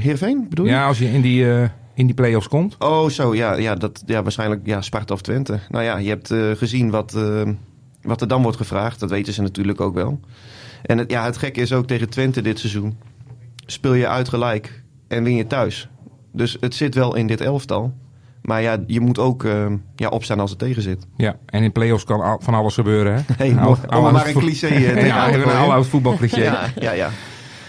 Heerenveen 0.00 0.46
bedoel 0.48 0.66
je? 0.66 0.70
Ja, 0.70 0.86
als 0.86 0.98
je 0.98 1.10
in 1.10 1.20
die, 1.20 1.44
uh, 1.44 1.62
in 1.94 2.06
die 2.06 2.14
play-offs 2.14 2.48
komt. 2.48 2.76
Oh, 2.78 3.08
zo. 3.08 3.34
Ja, 3.34 3.54
ja, 3.54 3.74
dat, 3.74 4.02
ja 4.06 4.22
waarschijnlijk 4.22 4.60
ja, 4.64 4.82
Sparta 4.82 5.14
of 5.14 5.20
Twente. 5.20 5.58
Nou 5.68 5.84
ja, 5.84 5.96
je 5.96 6.08
hebt 6.08 6.30
uh, 6.30 6.50
gezien 6.50 6.90
wat, 6.90 7.18
wat 8.02 8.20
er 8.20 8.28
dan 8.28 8.42
wordt 8.42 8.56
gevraagd. 8.56 9.00
Dat 9.00 9.10
weten 9.10 9.32
ze 9.32 9.42
natuurlijk 9.42 9.80
ook 9.80 9.94
wel. 9.94 10.20
En 10.82 10.98
het, 10.98 11.10
ja, 11.10 11.24
het 11.24 11.36
gekke 11.36 11.60
is 11.60 11.72
ook 11.72 11.86
tegen 11.86 12.10
Twente 12.10 12.42
dit 12.42 12.58
seizoen. 12.58 12.98
Speel 13.66 13.94
je 13.94 14.08
uit 14.08 14.28
gelijk 14.28 14.82
en 15.08 15.24
win 15.24 15.36
je 15.36 15.46
thuis. 15.46 15.88
Dus 16.32 16.56
het 16.60 16.74
zit 16.74 16.94
wel 16.94 17.14
in 17.14 17.26
dit 17.26 17.40
elftal. 17.40 17.94
Maar 18.44 18.62
ja, 18.62 18.78
je 18.86 19.00
moet 19.00 19.18
ook 19.18 19.44
uh, 19.44 19.66
ja, 19.96 20.08
opstaan 20.08 20.40
als 20.40 20.50
het 20.50 20.58
tegen 20.58 20.82
zit. 20.82 21.06
Ja, 21.16 21.36
en 21.46 21.62
in 21.62 21.72
play-offs 21.72 22.04
kan 22.04 22.20
al, 22.20 22.38
van 22.42 22.54
alles 22.54 22.74
gebeuren. 22.74 23.14
Hè? 23.14 23.20
Hey, 23.36 23.56
al, 23.56 23.76
al, 23.88 24.12
maar 24.12 24.26
een 24.26 24.34
cliché. 24.34 24.66
Ja, 25.06 25.28
even 25.28 25.50
een 25.50 25.70
oud 25.70 25.86
voetbalcliché. 25.86 26.42
ja, 26.50 26.66
ja, 26.80 26.92
ja. 26.92 27.10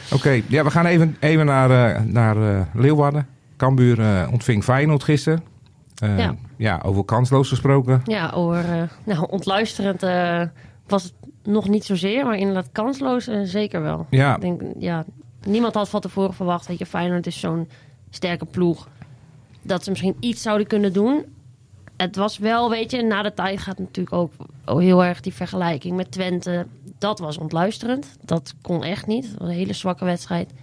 Oké, 0.05 0.15
okay, 0.15 0.43
ja, 0.47 0.63
we 0.63 0.71
gaan 0.71 0.85
even, 0.85 1.15
even 1.19 1.45
naar, 1.45 1.69
uh, 1.69 2.01
naar 2.05 2.37
uh, 2.37 2.61
Leeuwarden. 2.73 3.27
Cambuur 3.57 3.99
uh, 3.99 4.27
ontving 4.31 4.63
Feyenoord 4.63 5.03
gisteren. 5.03 5.43
Uh, 6.03 6.17
ja. 6.17 6.35
ja, 6.57 6.81
over 6.85 7.05
kansloos 7.05 7.49
gesproken. 7.49 8.01
Ja, 8.05 8.29
over 8.29 8.89
nou, 9.03 9.27
ontluisterend 9.29 10.01
was 10.87 11.03
het 11.03 11.13
nog 11.43 11.69
niet 11.69 11.85
zozeer, 11.85 12.25
maar 12.25 12.37
inderdaad 12.37 12.69
kansloos 12.71 13.29
zeker 13.43 13.81
wel. 13.81 14.07
Ja. 14.09 14.35
Ik 14.35 14.41
denk, 14.41 14.61
ja, 14.79 15.05
niemand 15.43 15.73
had 15.73 15.89
van 15.89 16.01
tevoren 16.01 16.33
verwacht. 16.33 16.67
Weet 16.67 16.79
je, 16.79 16.85
Feyenoord 16.85 17.27
is 17.27 17.39
zo'n 17.39 17.69
sterke 18.09 18.45
ploeg 18.45 18.87
dat 19.65 19.83
ze 19.83 19.89
misschien 19.89 20.15
iets 20.19 20.41
zouden 20.41 20.67
kunnen 20.67 20.93
doen. 20.93 21.25
Het 21.97 22.15
was 22.15 22.37
wel, 22.37 22.69
weet 22.69 22.91
je, 22.91 23.03
na 23.03 23.21
de 23.21 23.33
tijd 23.33 23.59
gaat 23.59 23.79
natuurlijk 23.79 24.15
ook 24.15 24.31
heel 24.79 25.03
erg 25.03 25.21
die 25.21 25.33
vergelijking 25.33 25.95
met 25.95 26.11
Twente. 26.11 26.65
Dat 26.97 27.19
was 27.19 27.37
ontluisterend. 27.37 28.17
Dat 28.21 28.53
kon 28.61 28.83
echt 28.83 29.07
niet. 29.07 29.31
Dat 29.31 29.39
was 29.39 29.49
een 29.49 29.55
hele 29.55 29.73
zwakke 29.73 30.05
wedstrijd. 30.05 30.53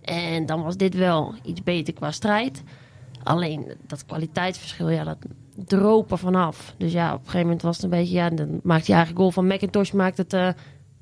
En 0.00 0.46
dan 0.46 0.62
was 0.62 0.76
dit 0.76 0.94
wel 0.94 1.34
iets 1.42 1.62
beter 1.62 1.94
qua 1.94 2.10
strijd. 2.10 2.62
Alleen 3.22 3.72
dat 3.86 4.06
kwaliteitsverschil, 4.06 4.88
ja, 4.88 5.04
dat 5.04 5.18
droop 5.66 6.10
er 6.10 6.18
vanaf. 6.18 6.74
Dus 6.76 6.92
ja, 6.92 7.08
op 7.08 7.18
een 7.18 7.24
gegeven 7.24 7.46
moment 7.46 7.62
was 7.62 7.76
het 7.76 7.84
een 7.84 7.90
beetje, 7.90 8.14
ja, 8.14 8.30
dan 8.30 8.60
maakt 8.62 8.86
hij 8.86 8.96
eigen 8.96 9.16
goal 9.16 9.30
van 9.30 9.46
McIntosh, 9.46 9.90
maakt 9.90 10.16
het 10.16 10.32
uh, 10.32 10.48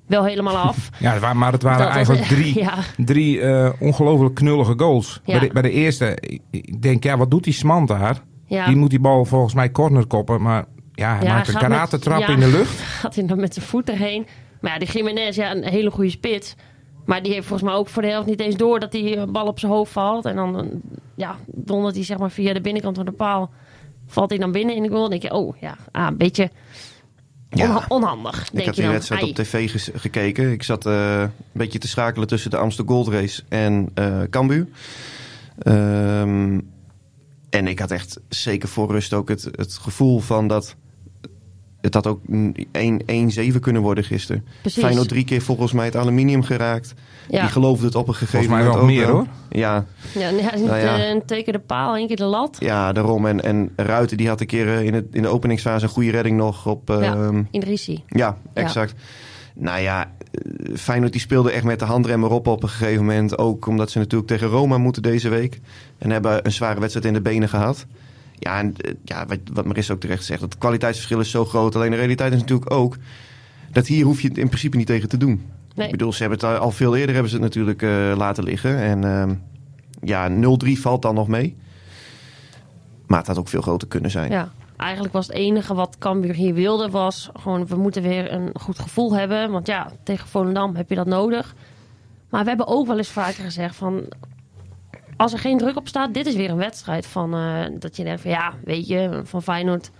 wel 0.07 0.25
helemaal 0.25 0.57
af. 0.57 0.91
Ja, 0.99 1.33
maar 1.33 1.53
het 1.53 1.63
waren 1.63 1.85
dat 1.85 1.95
eigenlijk 1.95 2.29
was, 2.29 2.33
drie, 2.39 2.59
ja. 2.59 2.75
drie 2.97 3.39
uh, 3.39 3.71
ongelooflijk 3.79 4.35
knullige 4.35 4.75
goals. 4.77 5.21
Ja. 5.25 5.39
Bij, 5.39 5.49
de, 5.49 5.53
bij, 5.53 5.63
de, 5.63 5.71
eerste, 5.71 6.19
ik 6.51 6.83
denk, 6.83 7.05
ja, 7.05 7.17
wat 7.17 7.31
doet 7.31 7.45
die 7.45 7.53
Smant 7.53 7.89
daar? 7.89 8.23
Ja. 8.47 8.67
Die 8.67 8.77
moet 8.77 8.91
die 8.91 9.01
bal 9.01 9.25
volgens 9.25 9.55
mij 9.55 9.71
corner 9.71 10.07
koppen, 10.07 10.43
maar 10.43 10.65
ja, 10.93 11.17
hij 11.17 11.29
maakt 11.29 11.49
een 11.49 11.55
karate-trap 11.55 12.29
in 12.29 12.41
de 12.41 12.49
lucht. 12.49 12.81
Gaat 13.01 13.15
hij 13.15 13.27
dan 13.27 13.41
met 13.41 13.55
zijn 13.55 13.67
voet 13.67 13.89
erheen. 13.89 14.27
Maar 14.61 14.73
ja, 14.73 14.79
die 14.79 14.89
Jiménez, 14.89 15.37
ja, 15.37 15.51
een 15.51 15.65
hele 15.65 15.91
goede 15.91 16.11
spits. 16.11 16.55
Maar 17.05 17.23
die 17.23 17.33
heeft 17.33 17.47
volgens 17.47 17.69
mij 17.69 17.79
ook 17.79 17.89
voor 17.89 18.03
de 18.03 18.09
helft 18.09 18.27
niet 18.27 18.41
eens 18.41 18.57
door 18.57 18.81
dat 18.81 18.93
die 18.93 19.17
eh, 19.17 19.25
bal 19.27 19.47
op 19.47 19.59
zijn 19.59 19.73
hoofd 19.73 19.93
valt. 19.93 20.25
En 20.25 20.37
dan 20.37 20.81
ja, 21.15 21.37
dondert 21.47 21.95
hij 21.95 22.05
zeg 22.05 22.19
maar 22.19 22.31
via 22.31 22.53
de 22.53 22.61
binnenkant 22.61 22.97
van 22.97 23.05
de 23.05 23.13
paal. 23.13 23.51
Valt 24.07 24.31
hij 24.31 24.39
dan 24.39 24.53
binnen 24.53 24.77
in 24.77 24.83
de 24.83 24.89
goal. 24.89 25.01
Dan 25.01 25.11
denk 25.11 25.23
je, 25.23 25.33
oh 25.33 25.57
ja, 25.61 25.77
ah, 25.91 26.07
een 26.07 26.17
beetje 26.17 26.51
ja. 27.55 27.85
onhandig. 27.89 28.49
Ik 28.53 28.65
heb 28.65 28.75
die 28.75 28.89
wedstrijd 28.89 29.23
op 29.23 29.35
tv 29.35 29.89
gekeken. 29.95 30.53
Ik 30.53 30.63
zat 30.63 30.87
uh, 30.87 31.21
een 31.21 31.31
beetje 31.53 31.79
te 31.79 31.89
schakelen 31.89 32.29
tussen 32.29 32.51
de 32.51 32.57
Amsterdam 32.57 32.95
Gold 32.95 33.09
Race 33.09 33.43
en 33.49 33.91
uh, 33.99 34.23
Cambuur. 34.31 34.67
Um, 35.67 36.73
en 37.51 37.67
ik 37.67 37.79
had 37.79 37.91
echt 37.91 38.21
zeker 38.29 38.69
voor 38.69 38.91
rust 38.91 39.13
ook 39.13 39.29
het, 39.29 39.49
het 39.53 39.79
gevoel 39.79 40.21
van 40.21 40.49
dat 40.49 40.77
het 41.85 41.95
had 41.95 42.07
ook 42.07 42.21
een 42.73 43.03
1-7 43.55 43.61
kunnen 43.61 43.83
worden 43.83 44.05
gisteren. 44.05 44.45
Precies. 44.61 44.83
Feyenoord 44.83 45.09
drie 45.09 45.25
keer 45.25 45.43
volgens 45.43 45.73
mij 45.73 45.85
het 45.85 45.97
aluminium 45.97 46.43
geraakt. 46.43 46.95
Ja. 47.29 47.41
Die 47.41 47.50
geloofde 47.50 47.87
het 47.87 47.95
op 47.95 48.09
een 48.09 48.14
gegeven 48.14 48.38
Volgens 48.45 48.62
mij 48.62 48.73
moment 48.73 48.75
wel 48.75 48.83
ook 48.85 48.91
meer, 48.91 49.07
wel. 49.07 49.14
hoor. 49.14 49.26
Ja, 49.50 49.85
Ja, 50.14 50.31
Nou 50.57 50.76
ja. 50.79 50.99
eh, 50.99 51.09
een 51.09 51.25
teken 51.26 51.53
de 51.53 51.59
paal, 51.59 51.97
één 51.97 52.07
keer 52.07 52.17
de 52.17 52.25
lat. 52.25 52.57
ja, 52.61 52.93
daarom. 52.93 53.26
En, 53.26 53.43
en 53.43 53.71
Ruiten 53.76 54.17
die 54.17 54.29
had 54.29 54.41
een 54.41 54.47
keer 54.47 54.69
eh, 54.69 54.83
in, 54.83 54.95
het, 54.95 55.05
in 55.12 55.23
de 55.23 55.29
openingsfase 55.29 55.85
een 55.85 55.91
goede 55.91 56.11
redding 56.11 56.37
nog 56.37 56.67
op... 56.67 56.88
Ja. 56.88 57.00
ehm, 57.00 57.43
In 57.50 57.61
de 57.61 57.67
Risi. 57.67 58.03
Ja, 58.09 58.37
exact. 58.53 58.95
Nou 59.55 59.81
ja, 59.81 60.11
eh, 60.31 60.76
Feyenoord 60.76 61.12
die 61.12 61.21
speelde 61.21 61.50
echt 61.50 61.64
met 61.64 61.79
de 61.79 61.85
handrem 61.85 62.25
erop 62.25 62.47
op 62.47 62.62
een 62.62 62.69
gegeven 62.69 63.05
moment. 63.05 63.38
Ook 63.38 63.67
omdat 63.67 63.91
ze 63.91 63.99
natuurlijk 63.99 64.31
tegen 64.31 64.49
Roma 64.49 64.79
moeten 64.79 65.03
deze 65.03 65.29
week. 65.29 65.61
En 65.99 66.11
hebben 66.11 66.47
een 66.47 66.53
zware 66.53 66.81
wedstrijd 66.81 67.07
in 67.07 67.12
de 67.12 67.21
benen 67.21 67.49
gehad. 67.49 67.87
Ja, 68.38 68.59
en 68.59 68.76
eh, 68.76 68.93
ja, 69.05 69.26
wat, 69.26 69.38
wat 69.53 69.64
Marissa 69.64 69.93
ook 69.93 70.00
terecht 70.00 70.25
zegt. 70.25 70.41
Het 70.41 70.59
kwaliteitsverschil 70.59 71.21
is 71.21 71.31
zo 71.31 71.45
groot. 71.45 71.76
Alleen 71.76 71.91
de 71.91 71.97
realiteit 71.97 72.33
is 72.33 72.41
natuurlijk 72.41 72.71
ook... 72.71 72.97
dat 73.73 73.87
hier 73.87 74.05
hoef 74.05 74.21
je 74.21 74.29
het 74.29 74.38
in 74.38 74.47
principe 74.47 74.76
niet 74.76 74.87
tegen 74.87 75.09
te 75.09 75.17
doen. 75.17 75.43
Nee. 75.75 75.87
Ik 75.87 75.93
bedoel, 75.93 76.12
ze 76.12 76.21
hebben 76.21 76.38
het 76.49 76.61
al 76.61 76.71
veel 76.71 76.97
eerder 76.97 77.14
hebben 77.14 77.31
ze 77.31 77.37
het 77.37 77.45
natuurlijk 77.45 77.83
eh, 77.83 78.12
laten 78.17 78.45
liggen. 78.45 78.79
En 78.79 79.05
ehm, 79.05 79.35
ja, 80.03 80.31
0-3 80.31 80.81
valt 80.81 81.03
dan 81.03 81.14
nog 81.14 81.29
mee. 81.29 81.57
Maar 83.07 83.19
het 83.19 83.26
had 83.26 83.38
ook 83.38 83.49
veel 83.49 83.62
groter 83.62 83.88
kunnen 83.88 84.11
zijn. 84.11 84.31
Ja, 84.31 84.53
eigenlijk 84.76 85.12
was 85.12 85.26
het 85.26 85.37
enige 85.37 85.75
wat 85.75 85.99
Cambuur 85.99 86.35
hier 86.35 86.55
wilde 86.55 86.91
was 86.91 87.31
gewoon 87.33 87.67
we 87.67 87.76
moeten 87.76 88.03
weer 88.03 88.33
een 88.33 88.50
goed 88.61 88.79
gevoel 88.79 89.14
hebben, 89.14 89.50
want 89.50 89.67
ja, 89.67 89.91
tegen 90.03 90.29
Volendam 90.29 90.76
heb 90.76 90.88
je 90.88 90.95
dat 90.95 91.07
nodig. 91.07 91.55
Maar 92.31 92.43
we 92.43 92.49
hebben 92.49 92.67
ook 92.67 92.87
wel 92.87 92.97
eens 92.97 93.11
vaker 93.11 93.45
gezegd 93.45 93.76
van 93.76 94.05
als 95.16 95.33
er 95.33 95.38
geen 95.38 95.59
druk 95.59 95.76
op 95.76 95.88
staat, 95.88 96.14
dit 96.14 96.26
is 96.26 96.35
weer 96.35 96.50
een 96.50 96.56
wedstrijd 96.56 97.06
van 97.06 97.35
eh, 97.35 97.64
dat 97.78 97.97
je 97.97 98.04
denkt 98.04 98.21
van 98.21 98.30
ja, 98.30 98.52
weet 98.64 98.87
je, 98.87 99.21
van 99.25 99.42
Feyenoord 99.42 99.90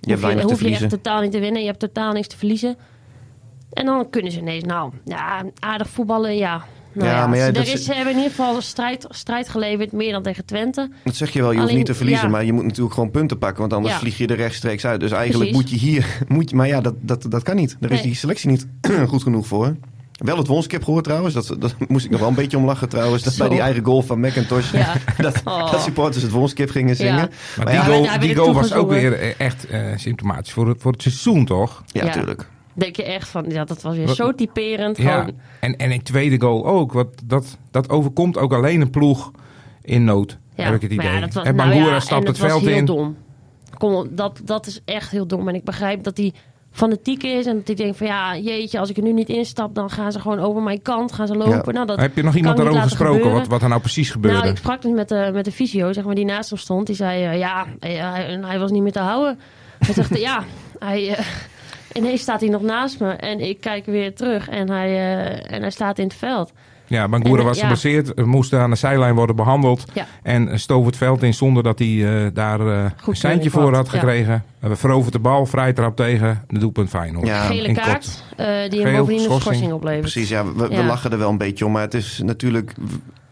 Je 0.00 0.12
hoef 0.14 0.32
je, 0.32 0.42
hoef 0.42 0.60
je 0.60 0.70
echt 0.70 0.88
totaal 0.88 1.20
niet 1.20 1.32
te 1.32 1.38
winnen, 1.40 1.60
je 1.60 1.66
hebt 1.66 1.78
totaal 1.80 2.12
niks 2.12 2.28
te 2.28 2.36
verliezen. 2.36 2.76
En 3.72 3.86
dan 3.86 4.10
kunnen 4.10 4.32
ze 4.32 4.38
ineens, 4.38 4.64
nou, 4.64 4.92
ja, 5.04 5.44
aardig 5.58 5.88
voetballen, 5.88 6.36
ja. 6.36 6.64
Nou 6.92 7.08
Ja, 7.08 7.14
ja, 7.16 7.26
maar 7.26 7.38
ja, 7.38 7.46
er 7.46 7.72
is- 7.72 7.84
ze 7.84 7.92
hebben 7.94 8.12
in 8.12 8.18
ieder 8.18 8.34
geval 8.34 8.60
strijd, 8.60 9.06
strijd 9.08 9.48
geleverd, 9.48 9.92
meer 9.92 10.12
dan 10.12 10.22
tegen 10.22 10.44
Twente. 10.44 10.90
Dat 11.04 11.14
zeg 11.14 11.30
je 11.30 11.40
wel, 11.42 11.52
je 11.52 11.60
hoeft 11.60 11.72
niet 11.72 11.86
te 11.86 11.94
verliezen, 11.94 12.24
ja. 12.24 12.30
maar 12.30 12.44
je 12.44 12.52
moet 12.52 12.64
natuurlijk 12.64 12.94
gewoon 12.94 13.10
punten 13.10 13.38
pakken, 13.38 13.60
want 13.60 13.72
anders 13.72 13.94
vlieg 13.94 14.18
je 14.18 14.26
er 14.26 14.36
rechtstreeks 14.36 14.84
uit. 14.86 15.00
Dus 15.00 15.10
eigenlijk 15.10 15.50
Precies. 15.50 15.70
moet 15.70 15.80
je 15.80 15.86
hier, 15.86 16.18
moet 16.36 16.50
je, 16.50 16.56
maar 16.56 16.66
ja, 16.68 16.80
dat, 16.80 16.94
dat, 17.00 17.26
dat 17.28 17.42
kan 17.42 17.56
niet. 17.56 17.76
Daar 17.80 17.90
is 17.90 18.02
die 18.02 18.14
selectie 18.14 18.50
niet 18.50 18.66
goed 19.08 19.22
genoeg 19.22 19.46
voor. 19.46 19.76
Wel 20.14 20.36
het 20.36 20.46
wonskip 20.46 20.84
gehoord 20.84 21.04
trouwens, 21.04 21.34
dat, 21.34 21.56
dat 21.58 21.74
moest 21.88 22.04
ik 22.04 22.10
nog 22.10 22.20
wel 22.20 22.28
een 22.28 22.34
beetje 22.34 22.56
om 22.56 22.64
lachen 22.64 22.88
trouwens. 22.88 23.22
Dat 23.22 23.32
Zo. 23.32 23.38
bij 23.38 23.48
die 23.48 23.60
eigen 23.60 23.84
goal 23.84 24.02
van 24.02 24.20
McIntosh, 24.20 24.72
Ja. 24.72 24.94
dat, 25.18 25.40
Oh. 25.44 25.70
dat 25.70 25.80
supporters 25.82 26.22
het 26.22 26.32
wonskip 26.32 26.70
gingen 26.70 26.96
zingen. 26.96 27.14
Ja. 27.14 27.20
Maar 27.56 27.64
Maar 27.64 27.66
die 27.66 27.74
ja, 27.74 27.84
goal, 27.84 28.18
die 28.20 28.52
was 28.54 28.72
ook 28.72 28.88
weer 28.88 29.12
eh, 29.18 29.40
echt 29.40 29.66
eh, 29.66 29.86
symptomatisch 29.96 30.52
voor 30.52 30.68
het, 30.68 30.80
voor 30.80 30.92
het 30.92 31.02
seizoen, 31.02 31.44
toch? 31.44 31.82
Ja, 31.86 32.04
Ja. 32.04 32.12
tuurlijk. 32.12 32.48
denk 32.72 32.96
je 32.96 33.02
echt 33.04 33.28
van, 33.28 33.44
ja, 33.48 33.64
dat 33.64 33.82
was 33.82 33.96
weer 33.96 34.06
Wat- 34.06 34.16
zo 34.16 34.32
typerend. 34.34 34.96
Ja, 34.96 35.18
Gewoon, 35.18 35.32
en, 35.60 35.76
en 35.76 35.90
in 35.92 36.02
tweede 36.02 36.40
goal 36.40 36.66
ook. 36.66 36.92
Want 36.92 37.08
dat, 37.24 37.58
dat 37.70 37.90
overkomt 37.90 38.38
ook 38.38 38.52
alleen 38.52 38.80
een 38.80 38.90
ploeg 38.90 39.30
in 39.82 40.04
nood, 40.04 40.38
ja. 40.54 40.64
heb 40.64 40.74
ik 40.74 40.82
het 40.82 40.92
idee. 40.92 41.10
ja, 41.12 41.20
dat 41.20 41.32
was, 41.34 41.44
en 41.44 41.54
nou 41.54 41.68
Bangura 41.70 41.92
ja, 41.94 42.00
stapt 42.00 42.22
en 42.22 42.28
het 42.28 42.38
veld 42.38 42.62
heel 42.64 42.76
in. 42.76 42.84
dom. 42.84 43.16
Kom, 43.78 44.08
dat, 44.10 44.40
dat 44.44 44.66
is 44.66 44.80
echt 44.84 45.10
heel 45.10 45.26
dom. 45.26 45.48
En 45.48 45.54
ik 45.54 45.64
begrijp 45.64 46.02
dat 46.04 46.16
hij 46.16 46.32
fanatiek 46.74 47.22
is. 47.22 47.46
En 47.46 47.56
dat 47.56 47.66
hij 47.66 47.76
denkt 47.76 47.96
van, 47.96 48.06
ja, 48.06 48.36
jeetje, 48.36 48.78
als 48.78 48.90
ik 48.90 48.96
er 48.96 49.02
nu 49.02 49.12
niet 49.12 49.28
instap... 49.28 49.74
dan 49.74 49.90
gaan 49.90 50.12
ze 50.12 50.20
gewoon 50.20 50.38
over 50.38 50.62
mijn 50.62 50.82
kant, 50.82 51.12
gaan 51.12 51.26
ze 51.26 51.34
lopen. 51.34 51.62
Ja. 51.64 51.72
Nou, 51.72 51.86
dat 51.86 51.98
Heb 51.98 52.16
je 52.16 52.22
nog 52.22 52.34
iemand 52.34 52.56
daarover 52.56 52.82
gesproken, 52.82 53.14
gebeuren. 53.14 53.40
wat, 53.40 53.48
wat 53.48 53.62
er 53.62 53.68
nou 53.68 53.80
precies 53.80 54.10
gebeurde? 54.10 54.38
Nou, 54.38 54.50
ik 54.50 54.56
sprak 54.56 54.82
dus 54.82 54.92
met 54.92 55.08
de, 55.08 55.30
met 55.32 55.44
de 55.44 55.52
fysio, 55.52 55.92
zeg 55.92 56.04
maar, 56.04 56.14
die 56.14 56.24
naast 56.24 56.50
hem 56.50 56.58
stond. 56.58 56.86
Die 56.86 56.96
zei, 56.96 57.24
eh, 57.24 57.38
ja, 57.38 57.66
hij, 57.78 57.94
hij 58.40 58.58
was 58.58 58.70
niet 58.70 58.82
meer 58.82 58.92
te 58.92 58.98
houden. 58.98 59.38
Hij 59.78 59.94
zegt, 59.94 60.18
ja, 60.28 60.44
hij, 60.78 61.14
eh, 61.16 61.24
ineens 62.02 62.20
staat 62.20 62.40
hij 62.40 62.50
nog 62.50 62.62
naast 62.62 63.00
me. 63.00 63.10
En 63.10 63.40
ik 63.40 63.60
kijk 63.60 63.86
weer 63.86 64.14
terug 64.14 64.48
en 64.48 64.70
hij, 64.70 64.88
eh, 64.88 65.54
en 65.54 65.60
hij 65.60 65.70
staat 65.70 65.98
in 65.98 66.04
het 66.04 66.14
veld. 66.14 66.52
Ja, 66.94 67.08
Bangura 67.08 67.42
was 67.42 67.56
ja. 67.56 67.62
geblesseerd, 67.62 68.14
eh, 68.14 68.24
moest 68.24 68.52
aan 68.52 68.70
de 68.70 68.76
zijlijn 68.76 69.14
worden 69.14 69.36
behandeld. 69.36 69.84
Ja. 69.92 70.06
En 70.22 70.60
stoof 70.60 70.86
het 70.86 70.96
veld 70.96 71.22
in 71.22 71.34
zonder 71.34 71.62
dat 71.62 71.78
hij 71.78 72.24
eh, 72.24 72.30
daar 72.34 72.60
eh, 72.60 72.90
een 73.06 73.16
seintje 73.16 73.50
voor 73.50 73.74
had, 73.74 73.86
ja. 73.86 73.98
gekregen. 73.98 74.44
We 74.58 74.76
veroverd 74.76 75.12
de 75.12 75.18
bal, 75.18 75.46
vrij 75.46 75.72
trap 75.72 75.96
tegen, 75.96 76.44
de 76.48 76.58
doelpunt 76.58 76.88
Feyenoord. 76.88 77.26
Ja, 77.26 77.44
Gele 77.44 77.68
in 77.68 77.74
kaart, 77.74 78.24
eh, 78.36 78.46
die 78.68 78.82
hem 78.82 78.96
bovendien 78.96 79.16
een 79.16 79.24
schorsing. 79.24 79.40
schorsing 79.40 79.72
oplevert. 79.72 80.00
Precies, 80.00 80.28
ja, 80.28 80.54
we, 80.54 80.84
lachen 80.84 81.12
er 81.12 81.18
wel 81.18 81.30
een 81.30 81.38
beetje 81.38 81.66
om. 81.66 81.72
Maar 81.72 81.82
het 81.82 81.94
is 81.94 82.20
natuurlijk 82.24 82.74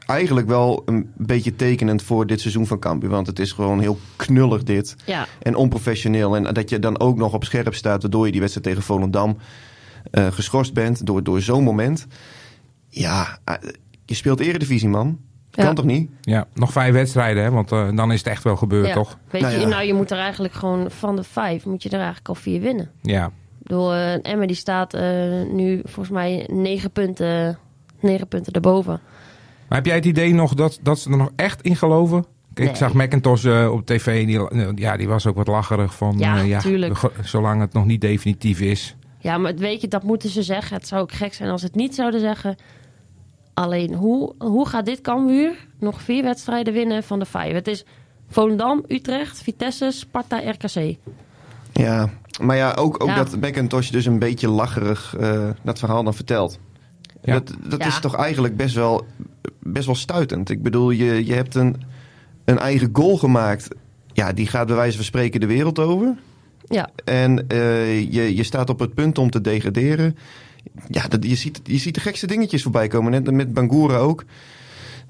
eigenlijk 0.06 0.48
wel 0.48 0.82
een 0.86 1.10
beetje 1.16 1.56
tekenend 1.56 2.02
voor 2.02 2.26
dit 2.26 2.40
seizoen 2.40 2.66
van 2.66 2.78
Cambuur. 2.78 3.10
Want 3.10 3.26
het 3.26 3.38
is 3.38 3.52
gewoon 3.52 3.80
heel 3.80 3.98
knullig 4.16 4.62
dit. 4.62 4.96
Ja, 5.04 5.26
En 5.42 5.54
onprofessioneel. 5.54 6.36
En 6.36 6.54
dat 6.54 6.70
je 6.70 6.78
dan 6.78 7.00
ook 7.00 7.16
nog 7.16 7.32
op 7.32 7.44
scherp 7.44 7.74
staat, 7.74 8.02
waardoor 8.02 8.26
je 8.26 8.32
die 8.32 8.40
wedstrijd 8.40 8.66
tegen 8.66 8.82
Volendam 8.82 9.36
eh, 10.10 10.26
geschorst 10.26 10.72
bent 10.72 11.06
door, 11.06 11.22
door 11.22 11.40
zo'n 11.40 11.64
moment. 11.64 12.06
Ja, 12.94 13.38
eh, 13.44 13.54
je 14.04 14.14
speelt 14.14 14.40
eredivisie, 14.40 14.88
man. 14.88 15.18
Kan 15.50 15.64
Ja. 15.64 15.72
toch 15.72 15.84
niet? 15.84 16.10
Ja, 16.20 16.46
nog 16.54 16.72
vijf 16.72 16.92
wedstrijden, 16.92 17.42
hè, 17.42 17.50
want 17.50 17.72
eh, 17.72 17.88
dan 17.96 18.12
is 18.12 18.18
het 18.18 18.26
echt 18.28 18.42
wel 18.42 18.56
gebeurd, 18.56 18.86
ja. 18.86 18.92
toch? 18.94 19.18
Weet 19.30 19.40
Nou 19.42 19.54
je, 19.54 19.60
ja. 19.60 19.66
nou 19.68 19.82
je 19.84 19.94
moet 19.94 20.10
er 20.10 20.18
eigenlijk 20.18 20.54
gewoon 20.54 20.90
van 20.90 21.16
de 21.16 21.22
vijf, 21.22 21.64
moet 21.64 21.82
je 21.82 21.88
er 21.88 21.94
eigenlijk 21.96 22.28
al 22.28 22.34
vier 22.34 22.60
winnen. 22.60 22.90
Ja. 23.02 23.30
Bedoel, 23.62 23.92
eh, 23.94 24.26
Emma 24.32 24.46
die 24.46 24.56
staat 24.56 24.94
eh, 24.94 25.02
nu 25.52 25.80
volgens 25.84 26.08
mij 26.14 26.48
negen 26.52 26.90
punten, 26.90 27.58
negen 28.00 28.28
punten 28.28 28.52
erboven. 28.52 29.00
Maar 29.68 29.78
heb 29.78 29.86
jij 29.86 29.94
het 29.96 30.04
idee 30.04 30.34
nog 30.34 30.54
dat, 30.54 30.78
dat 30.82 30.98
ze 30.98 31.10
er 31.10 31.16
nog 31.16 31.30
echt 31.36 31.62
in 31.62 31.76
geloven? 31.76 32.24
Kijk, 32.54 32.68
Ik 32.68 32.80
Nee. 32.80 32.90
zag 32.90 32.94
McIntosh 32.94 33.44
eh, 33.44 33.72
op 33.72 33.86
tv, 33.86 34.26
die, 34.26 34.40
ja, 34.74 34.96
die 34.96 35.08
was 35.08 35.26
ook 35.26 35.36
wat 35.36 35.46
lacherig 35.46 35.94
van... 35.94 36.18
Ja, 36.18 36.44
eh, 36.44 36.58
tuurlijk. 36.58 36.98
zolang 37.22 37.60
het 37.60 37.72
nog 37.72 37.84
niet 37.86 38.00
definitief 38.00 38.60
is. 38.60 38.96
Ja, 39.18 39.38
maar 39.38 39.54
weet 39.54 39.80
je, 39.80 39.88
dat 39.88 40.02
moeten 40.02 40.28
ze 40.28 40.42
zeggen. 40.42 40.76
Het 40.76 40.86
zou 40.88 41.02
ook 41.02 41.12
gek 41.12 41.34
zijn 41.34 41.50
als 41.50 41.60
ze 41.60 41.66
het 41.66 41.76
niet 41.76 41.94
zouden 41.94 42.20
zeggen. 42.20 42.56
Alleen, 43.54 43.94
hoe, 43.94 44.34
hoe 44.38 44.68
gaat 44.68 44.84
dit 44.86 45.00
Cambuur 45.00 45.66
nog 45.78 46.02
vier 46.02 46.22
wedstrijden 46.22 46.72
winnen 46.72 47.02
van 47.02 47.18
de 47.18 47.24
vijf? 47.24 47.52
Het 47.52 47.66
is 47.68 47.84
Volendam, 48.28 48.84
Utrecht, 48.88 49.42
Vitesse, 49.42 49.90
Sparta, 49.90 50.38
RKC. 50.50 50.96
Ja, 51.72 52.10
maar 52.40 52.56
ja, 52.56 52.72
ook, 52.72 53.02
ook 53.02 53.08
Ja. 53.08 53.16
dat 53.16 53.36
McIntosh 53.36 53.88
dus 53.88 54.06
een 54.06 54.18
beetje 54.18 54.48
lacherig 54.48 55.16
eh, 55.18 55.48
dat 55.62 55.78
verhaal 55.78 56.04
dan 56.04 56.14
vertelt. 56.14 56.58
Ja. 57.22 57.32
Dat, 57.32 57.54
dat 57.68 57.80
Ja. 57.80 57.86
is 57.86 58.00
toch 58.00 58.14
eigenlijk 58.16 58.56
best 58.56 58.74
wel, 58.74 59.06
best 59.58 59.86
wel 59.86 59.94
stuitend. 59.94 60.50
Ik 60.50 60.62
bedoel, 60.62 60.90
je, 60.90 61.26
je 61.26 61.34
hebt 61.34 61.54
een, 61.54 61.76
een 62.44 62.58
eigen 62.58 62.90
goal 62.92 63.16
gemaakt. 63.16 63.68
Ja, 64.12 64.32
die 64.32 64.46
gaat 64.46 64.66
bij 64.66 64.76
wijze 64.76 64.96
van 64.96 65.04
spreken 65.04 65.40
de 65.40 65.46
wereld 65.46 65.78
over. 65.78 66.14
Ja, 66.64 66.90
En 67.04 67.48
eh, 67.48 68.12
je, 68.12 68.36
je 68.36 68.42
staat 68.42 68.70
op 68.70 68.78
het 68.78 68.94
punt 68.94 69.18
om 69.18 69.30
te 69.30 69.40
degraderen. 69.40 70.16
Ja, 70.88 71.08
dat, 71.08 71.24
je, 71.24 71.34
ziet, 71.34 71.60
je 71.64 71.78
ziet 71.78 71.94
de 71.94 72.00
gekste 72.00 72.26
dingetjes 72.26 72.62
voorbij 72.62 72.88
komen. 72.88 73.10
Net 73.10 73.30
met 73.30 73.52
Bangura 73.54 73.96
ook. 73.96 74.24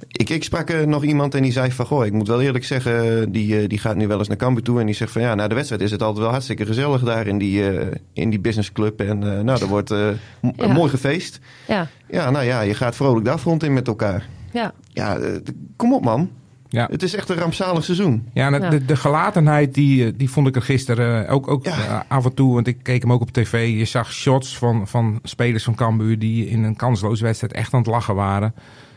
Ik, 0.09 0.31
ik 0.31 0.45
sprak 0.45 0.71
er 0.71 0.89
nog 0.89 1.05
iemand 1.05 1.35
en 1.35 1.43
die 1.43 1.53
zei 1.53 1.73
van... 1.73 1.87
Goh, 1.87 2.07
ik 2.07 2.13
moet 2.13 2.29
wel 2.29 2.41
eerlijk 2.43 2.65
zeggen, 2.65 3.33
die, 3.33 3.59
eh, 3.61 3.69
die 3.69 3.79
gaat 3.79 3.97
nu 3.97 4.07
wel 4.07 4.19
eens 4.19 4.29
naar 4.29 4.37
Cambuur 4.37 4.63
toe. 4.65 4.81
En 4.81 4.87
die 4.87 4.95
zegt 4.95 5.13
van 5.13 5.23
ja, 5.23 5.35
na 5.35 5.49
de 5.49 5.55
wedstrijd 5.55 5.83
is 5.83 5.91
het 5.91 6.03
altijd 6.03 6.21
wel 6.23 6.31
hartstikke 6.31 6.67
gezellig 6.67 7.03
daar 7.03 7.27
in 7.27 7.39
die, 7.39 7.71
eh, 7.71 7.87
in 8.13 8.31
die 8.31 8.41
businessclub. 8.41 9.01
En 9.01 9.23
eh, 9.37 9.41
nou, 9.41 9.61
er 9.61 9.67
wordt 9.67 9.91
eh, 9.91 10.09
Ja. 10.57 10.73
mooi 10.73 10.91
gefeest. 10.91 11.39
ja, 11.69 11.89
Ja, 12.11 12.31
nou 12.31 12.45
ja, 12.45 12.61
je 12.61 12.75
gaat 12.75 12.97
vrolijk 12.97 13.25
de 13.25 13.31
afgrond 13.31 13.63
in 13.63 13.73
met 13.73 13.87
elkaar. 13.87 14.29
ja. 14.53 14.73
Ja, 14.95 15.17
eh, 15.19 15.37
kom 15.77 15.95
op 15.95 16.05
man. 16.05 16.31
Ja. 16.73 16.89
Het 16.91 17.03
is 17.03 17.15
echt 17.15 17.29
een 17.29 17.37
rampzalig 17.37 17.85
seizoen. 17.85 18.29
Ja. 18.33 18.71
De, 18.71 18.85
de 18.85 18.97
gelatenheid, 18.97 19.75
die, 19.75 20.07
eh, 20.07 20.13
die 20.17 20.31
vond 20.31 20.47
ik 20.47 20.57
er 20.57 20.63
gisteren 20.63 21.27
eh, 21.27 21.35
ook, 21.35 21.49
ook 21.49 21.65
Ja. 21.65 21.73
eh, 21.73 22.01
af 22.09 22.25
en 22.25 22.35
toe. 22.35 22.55
Want 22.55 22.67
ik 22.67 22.79
keek 22.83 23.03
hem 23.03 23.13
ook 23.13 23.21
op 23.21 23.31
tv. 23.31 23.79
Je 23.79 23.85
zag 23.85 24.13
shots 24.13 24.59
van, 24.59 24.89
van 24.89 25.19
spelers 25.23 25.65
van 25.65 25.75
Cambuur 25.75 26.19
die 26.19 26.47
in 26.49 26.63
een 26.65 26.77
kansloze 26.77 27.25
wedstrijd 27.25 27.53
echt 27.53 27.73
aan 27.73 27.81
het 27.81 27.89
lachen 27.89 28.15
waren. 28.15 28.55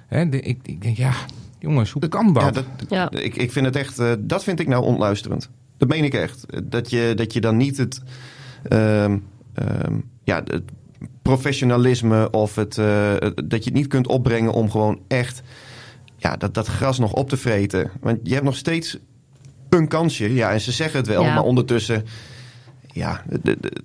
Hè, 0.07 0.29
de- 0.29 0.39
ik, 0.41 0.59
ik 0.63 0.81
denk, 0.81 0.97
ja, 0.97 1.11
jongens, 1.59 1.91
hoe 1.91 2.07
kan 2.07 2.33
dat? 2.33 2.43
Ja, 2.43 2.51
dat, 2.51 2.65
Ja. 2.89 3.11
Ik, 3.11 3.35
ik 3.35 3.51
vind 3.51 3.65
het 3.65 3.75
echt, 3.75 4.01
dat 4.19 4.43
vind 4.43 4.59
ik 4.59 4.67
nou 4.67 4.83
ontluisterend. 4.83 5.49
Dat 5.77 5.87
meen 5.89 6.03
ik 6.03 6.13
echt. 6.13 6.45
Dat 6.63 6.89
je, 6.89 7.13
dat 7.15 7.33
je 7.33 7.41
dan 7.41 7.57
niet 7.57 7.77
het, 7.77 8.01
ehm, 8.69 9.17
ehm, 9.53 9.93
ja, 10.23 10.41
het 10.45 10.63
professionalisme 11.21 12.29
of 12.31 12.55
het, 12.55 12.77
eh, 12.77 13.13
het- 13.19 13.41
dat 13.49 13.63
je 13.63 13.69
het 13.69 13.73
niet 13.79 13.87
kunt 13.87 14.07
opbrengen 14.07 14.51
om 14.53 14.69
gewoon 14.71 14.99
echt 15.07 15.41
ja, 16.25 16.35
dat, 16.37 16.53
dat 16.53 16.67
gras 16.67 16.99
nog 16.99 17.13
op 17.13 17.29
te 17.29 17.37
vreten. 17.37 17.91
Want 18.01 18.19
je 18.23 18.33
hebt 18.33 18.45
nog 18.45 18.55
steeds 18.55 18.97
een 19.69 19.87
kansje. 19.87 20.33
Ja, 20.33 20.51
en 20.51 20.61
ze 20.61 20.71
zeggen 20.71 20.99
het 20.99 21.07
wel, 21.07 21.23
Ja. 21.23 21.33
maar 21.33 21.43
ondertussen, 21.43 22.05
ja, 22.91 23.21
de, 23.29 23.39
de- 23.59 23.83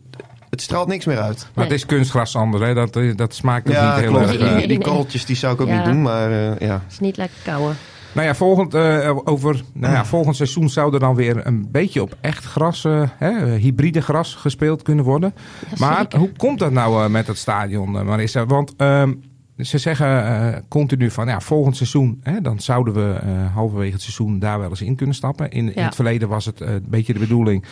het 0.50 0.60
straalt 0.60 0.88
niks 0.88 1.04
meer 1.04 1.18
uit. 1.18 1.48
Maar 1.54 1.64
het 1.64 1.74
is 1.74 1.86
kunstgras, 1.86 2.30
Sander. 2.30 2.62
Hè? 2.66 2.74
Dat, 2.74 2.96
eh, 2.96 3.16
dat 3.16 3.34
smaakt 3.34 3.68
ook 3.68 3.74
Ja, 3.74 3.90
niet 3.94 4.00
heel 4.00 4.10
klopt. 4.10 4.24
erg. 4.28 4.36
Die, 4.38 4.46
eh, 4.46 4.52
Nee, 4.54 4.66
die 4.66 4.76
nee. 4.78 4.86
korreltjes 4.86 5.24
die 5.24 5.36
zou 5.36 5.54
ik 5.54 5.60
ook 5.60 5.68
Ja. 5.68 5.76
niet 5.76 5.84
doen, 5.84 6.02
maar 6.02 6.30
eh, 6.30 6.58
ja. 6.68 6.72
Het 6.84 6.92
is 6.92 6.98
niet 6.98 7.16
lekker 7.16 7.38
kouwen. 7.44 7.76
Nou 8.14 8.26
ja, 8.26 8.34
volgend, 8.34 8.74
eh, 8.74 9.16
over, 9.24 9.62
nou 9.74 9.94
ja, 9.94 10.04
volgend 10.04 10.36
seizoen 10.36 10.68
zou 10.68 10.94
er 10.94 11.00
dan 11.00 11.14
weer 11.14 11.46
een 11.46 11.68
beetje 11.70 12.02
op 12.02 12.16
echt 12.20 12.44
gras, 12.44 12.82
hè, 13.18 13.46
hybride 13.56 14.00
gras 14.00 14.34
gespeeld 14.34 14.82
kunnen 14.82 15.04
worden. 15.04 15.34
Ja, 15.70 15.76
maar 15.78 16.06
hoe 16.16 16.30
komt 16.36 16.58
dat 16.58 16.72
nou 16.72 17.04
eh, 17.04 17.10
met 17.10 17.26
het 17.26 17.38
stadion, 17.38 17.98
eh, 17.98 18.04
Marissa? 18.04 18.46
Want 18.46 18.74
ehm, 18.76 19.12
ze 19.62 19.78
zeggen 19.78 20.24
eh, 20.24 20.58
continu 20.68 21.10
van 21.10 21.26
ja, 21.26 21.40
volgend 21.40 21.76
seizoen, 21.76 22.20
hè, 22.22 22.40
dan 22.40 22.60
zouden 22.60 22.94
we 22.94 23.12
eh, 23.12 23.54
halverwege 23.54 23.92
het 23.92 24.02
seizoen 24.02 24.38
daar 24.38 24.58
wel 24.58 24.68
eens 24.68 24.82
in 24.82 24.96
kunnen 24.96 25.14
stappen. 25.14 25.50
In, 25.50 25.72
het 25.74 25.94
verleden 25.94 26.28
was 26.28 26.44
het 26.44 26.60
eh, 26.60 26.72
een 26.72 26.84
beetje 26.88 27.12
de 27.12 27.18
bedoeling 27.18 27.64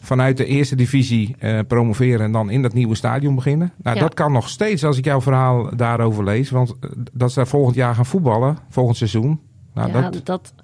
vanuit 0.00 0.36
de 0.36 0.44
eerste 0.44 0.76
divisie 0.76 1.36
promoveren 1.66 2.20
en 2.20 2.32
dan 2.32 2.50
in 2.50 2.62
dat 2.62 2.72
nieuwe 2.72 2.94
stadion 2.94 3.34
beginnen. 3.34 3.72
Nou, 3.82 3.96
Ja. 3.96 4.02
dat 4.02 4.14
kan 4.14 4.32
nog 4.32 4.48
steeds 4.48 4.84
als 4.84 4.98
ik 4.98 5.04
jouw 5.04 5.20
verhaal 5.20 5.76
daarover 5.76 6.24
lees, 6.24 6.50
want 6.50 6.74
dat 7.12 7.30
ze 7.30 7.36
daar 7.36 7.46
volgend 7.46 7.76
jaar 7.76 7.94
gaan 7.94 8.06
voetballen, 8.06 8.58
volgend 8.68 8.96
seizoen. 8.96 9.40
Nou, 9.74 9.92
ja, 9.92 10.10
dat, 10.10 10.26
dat... 10.26 10.54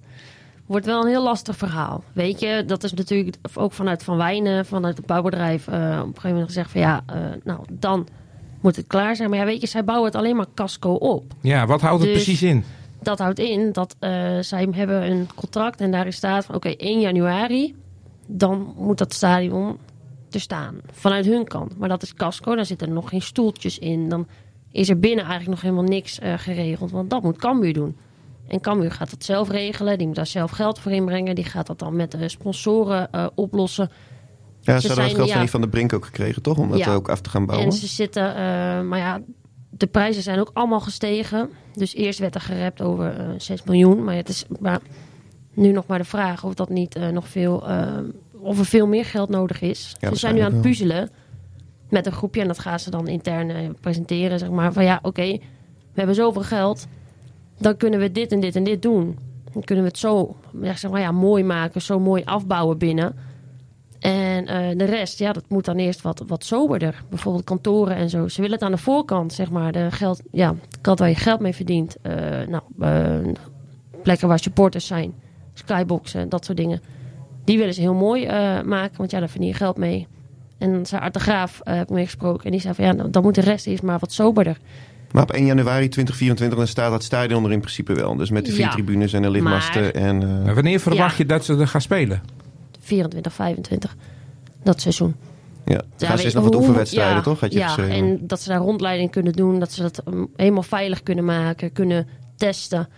wordt 0.67 0.87
wel 0.87 1.03
een 1.03 1.09
heel 1.09 1.23
lastig 1.23 1.57
verhaal. 1.57 2.05
Weet 2.13 2.41
je, 2.41 2.65
dat 2.67 2.85
is 2.85 2.93
natuurlijk 2.93 3.37
ook 3.55 3.73
vanuit 3.73 4.05
Van 4.05 4.17
Wijnen, 4.17 4.67
vanuit 4.67 4.97
het 4.97 5.07
bouwbedrijf, 5.07 5.69
eh, 5.69 5.75
op 5.75 5.83
een 5.83 6.05
gegeven 6.07 6.29
moment 6.31 6.47
gezegd 6.47 6.71
van 6.71 6.81
ja, 6.81 7.05
nou 7.45 7.61
dan 7.71 8.07
moet 8.61 8.77
het 8.77 8.87
klaar 8.87 9.17
zijn. 9.17 9.31
Maar 9.31 9.39
ja, 9.39 9.45
weet 9.45 9.61
je, 9.61 9.67
zij 9.67 9.85
bouwen 9.85 10.07
het 10.09 10.17
alleen 10.17 10.37
maar 10.37 10.47
casco 10.55 10.93
op. 10.93 11.25
ja, 11.41 11.67
wat 11.67 11.81
houdt 11.81 12.03
het 12.03 12.13
Dus- 12.13 12.23
precies 12.23 12.43
in? 12.43 12.65
Dat 13.03 13.19
houdt 13.19 13.39
in 13.39 13.73
dat 13.73 13.97
eh, 13.99 14.11
zij 14.41 14.69
hebben 14.71 15.11
een 15.11 15.29
contract 15.35 15.81
en 15.81 15.91
daarin 15.91 16.13
staat 16.13 16.45
van 16.45 16.55
oké, 16.55 16.69
1 16.77 17.01
januari, 17.01 17.75
dan 18.27 18.75
moet 18.77 18.99
dat 18.99 19.13
stadion 19.15 19.79
er 20.31 20.41
staan. 20.41 20.77
Vanuit 20.93 21.27
hun 21.27 21.45
kant. 21.45 21.79
Maar 21.79 21.89
dat 21.89 22.03
is 22.03 22.15
casco, 22.15 22.55
daar 22.55 22.67
zitten 22.67 22.93
nog 22.93 23.09
geen 23.09 23.23
stoeltjes 23.23 23.79
in. 23.79 24.09
Dan 24.09 24.27
is 24.73 24.89
er 24.89 24.99
binnen 24.99 25.25
eigenlijk 25.25 25.51
nog 25.51 25.61
helemaal 25.61 25.91
niks 25.91 26.19
eh, 26.19 26.35
geregeld, 26.37 26.91
want 26.91 27.11
dat 27.11 27.23
moet 27.23 27.37
Cambuur 27.39 27.73
doen. 27.73 27.97
En 28.49 28.61
Cambuur 28.61 28.91
gaat 28.93 29.11
dat 29.11 29.25
zelf 29.25 29.49
regelen, 29.51 29.99
die 29.99 30.07
moet 30.07 30.17
daar 30.17 30.27
zelf 30.27 30.51
geld 30.51 30.79
voor 30.79 30.93
inbrengen. 30.93 31.35
Die 31.35 31.45
gaat 31.45 31.67
dat 31.67 31.79
dan 31.79 31.97
met 31.97 32.11
de 32.11 32.29
sponsoren 32.29 33.13
eh, 33.13 33.27
oplossen. 33.35 33.91
Ja, 34.61 34.75
Ze 34.75 34.81
ze 34.81 34.87
hadden 34.87 35.05
het 35.05 35.15
geld 35.15 35.27
ja. 35.27 35.33
van 35.33 35.41
die 35.43 35.51
Van 35.51 35.61
de 35.61 35.69
Brink 35.69 35.93
ook 35.93 36.05
gekregen, 36.05 36.43
toch? 36.43 36.59
Om 36.59 36.71
dat 36.71 36.79
Ja. 36.79 36.95
ook 36.95 37.09
af 37.09 37.21
te 37.21 37.31
gaan 37.31 37.47
bouwen. 37.47 37.69
En 37.69 37.73
ze 37.77 37.87
zitten, 37.87 38.29
eh, 38.29 38.35
maar 38.83 38.99
ja, 38.99 39.21
de 39.71 39.87
prijzen 39.87 40.23
zijn 40.23 40.41
ook 40.41 40.51
allemaal 40.53 40.81
gestegen. 40.81 41.51
Dus 41.75 41.95
eerst 41.95 42.19
werd 42.19 42.35
er 42.35 42.41
gerept 42.41 42.81
over 42.83 43.17
eh 43.17 43.27
6 43.39 43.63
miljoen. 43.65 44.05
Maar 44.05 44.15
het 44.15 44.29
is 44.29 44.45
maar 44.61 44.81
nu 45.55 45.73
nog 45.73 45.87
maar 45.87 45.99
de 45.99 46.05
vraag 46.05 46.45
of 46.45 46.55
dat 46.55 46.69
niet 46.69 46.95
eh, 46.95 47.09
nog 47.09 47.29
veel, 47.29 47.65
of 48.41 48.59
er 48.59 48.67
veel 48.67 48.87
meer 48.87 49.05
geld 49.05 49.29
nodig 49.29 49.61
is. 49.61 49.97
ze 50.01 50.17
zijn 50.17 50.35
nu 50.35 50.41
aan 50.41 50.53
het 50.53 50.61
puzzelen 50.61 51.11
met 51.89 52.07
een 52.07 52.13
groepje 52.13 52.41
en 52.41 52.47
dat 52.47 52.59
gaan 52.59 52.81
ze 52.81 52.91
dan 52.91 53.09
intern 53.09 53.77
presenteren. 53.81 54.39
Zeg 54.39 54.51
maar 54.51 54.73
van 54.73 54.85
ja, 54.85 54.99
oké, 55.03 55.27
we 55.93 55.97
hebben 55.97 56.15
zoveel 56.15 56.43
geld, 56.43 56.87
dan 57.59 57.77
kunnen 57.77 58.01
we 58.01 58.13
dit 58.13 58.33
en 58.33 58.41
dit 58.41 58.57
en 58.57 58.65
dit 58.65 58.83
doen. 58.83 59.19
Dan 59.53 59.63
kunnen 59.65 59.85
we 59.85 59.91
het 59.91 59.99
zo 59.99 60.37
ja, 60.63 60.77
zeg 60.77 60.91
maar, 60.91 61.01
ja, 61.01 61.13
mooi 61.13 61.45
maken, 61.45 61.83
zo 61.83 62.01
mooi 62.01 62.23
afbouwen 62.25 62.79
binnen. 62.79 63.15
En 64.01 64.47
eh, 64.47 64.77
de 64.77 64.85
rest, 64.85 65.19
ja, 65.19 65.33
dat 65.33 65.45
moet 65.49 65.65
dan 65.65 65.77
eerst 65.77 66.03
wat, 66.03 66.23
wat 66.27 66.45
soberder. 66.45 67.03
Bijvoorbeeld 67.09 67.45
kantoren 67.45 67.97
en 67.97 68.11
zo. 68.11 68.29
Ze 68.29 68.41
willen 68.41 68.57
het 68.57 68.65
aan 68.65 68.73
de 68.73 68.79
voorkant, 68.79 69.33
zeg 69.33 69.51
maar. 69.51 69.73
De 69.73 69.91
geld, 69.91 70.21
ja, 70.33 70.51
de 70.69 70.79
kant 70.81 70.99
waar 70.99 71.09
je 71.09 71.15
geld 71.15 71.41
mee 71.41 71.55
verdient. 71.55 71.97
Eh, 72.03 72.13
nou, 72.49 72.63
eh, 72.81 73.33
plekken 74.03 74.29
waar 74.29 74.39
supporters 74.39 74.87
zijn. 74.87 75.13
Skyboxen, 75.55 76.29
dat 76.29 76.45
soort 76.45 76.57
dingen. 76.59 76.81
Die 77.45 77.59
willen 77.59 77.75
ze 77.75 77.81
heel 77.81 77.95
mooi 77.95 78.25
eh, 78.25 78.63
maken, 78.63 78.97
want 78.97 79.11
ja, 79.11 79.19
daar 79.19 79.29
verdien 79.29 79.49
je 79.49 79.55
geld 79.55 79.77
mee. 79.77 80.07
En 80.59 80.83
de 81.13 81.19
Graaf, 81.21 81.61
heb 81.65 81.83
ik 81.83 81.95
mee 81.95 82.05
gesproken. 82.05 82.45
En 82.45 82.51
die 82.51 82.61
zei 82.61 82.75
van, 82.75 82.85
ja, 82.85 82.93
nou, 82.93 83.11
dan 83.11 83.23
moet 83.23 83.35
de 83.35 83.41
rest 83.41 83.67
eerst 83.67 83.83
maar 83.83 83.99
wat 83.99 84.13
soberder. 84.13 84.57
Maar 85.11 85.23
op 85.23 85.31
1 85.33 85.45
januari 85.47 85.89
2024 85.89 86.59
dan 86.59 86.67
staat 86.67 86.91
dat 86.91 87.03
stadion 87.03 87.45
er 87.45 87.53
in 87.53 87.61
principe 87.61 87.93
wel. 87.93 88.17
Dus 88.17 88.31
met 88.31 88.47
de 88.47 88.53
vier 88.53 88.61
Ja. 88.65 88.71
tribunes 88.71 89.13
en 89.13 89.23
de 89.23 89.31
lidmasten. 89.31 89.83
Maar- 89.83 89.91
En, 89.91 90.23
eh, 90.23 90.45
Maar 90.45 90.55
wanneer 90.55 90.81
verwacht 90.81 91.11
Ja. 91.11 91.17
je 91.19 91.27
dat 91.27 91.45
ze 91.45 91.57
er 91.57 91.69
gaan 91.69 91.81
spelen? 91.81 92.23
24, 92.91 93.33
25. 93.33 93.97
Dat 94.63 94.81
seizoen. 94.81 95.15
ja, 95.65 95.83
Ja, 95.97 96.09
gaan 96.17 96.33
nog 96.35 96.45
wat 96.45 96.55
oefenwedstrijden, 96.55 97.15
ja, 97.17 97.23
toch? 97.23 97.41
Had 97.41 97.53
je 97.53 97.59
ja, 97.59 97.67
geschreven. 97.67 97.95
en 97.95 98.27
dat 98.27 98.41
ze 98.41 98.49
daar 98.49 98.59
rondleiding 98.61 99.11
kunnen 99.11 99.33
doen. 99.33 99.59
Dat 99.59 99.73
ze 99.73 99.83
dat 99.83 100.03
um, 100.09 100.29
helemaal 100.37 100.63
veilig 100.63 101.03
kunnen 101.03 101.25
maken, 101.25 101.73
kunnen 101.73 102.07
testen. 102.37 102.89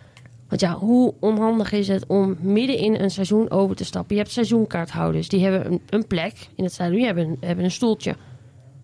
Want 0.49 0.61
ja, 0.61 0.75
hoe 0.75 1.15
onhandig 1.21 1.73
is 1.73 1.89
het 1.89 2.07
om 2.07 2.37
midden 2.41 2.77
in 2.79 2.95
een 2.95 3.11
seizoen 3.11 3.51
over 3.51 3.77
te 3.77 3.85
stappen? 3.85 4.15
Je 4.17 4.21
hebt 4.23 4.35
seizoenkaarthouders, 4.35 5.29
die 5.29 5.43
hebben 5.43 5.73
een, 5.73 5.81
een 5.89 6.07
plek 6.07 6.33
in 6.55 6.65
het 6.65 6.73
stadion. 6.73 6.97
Die 6.97 7.07
hebben, 7.07 7.25
een- 7.27 7.37
hebben 7.41 7.65
een 7.65 7.71
stoeltje. 7.71 8.15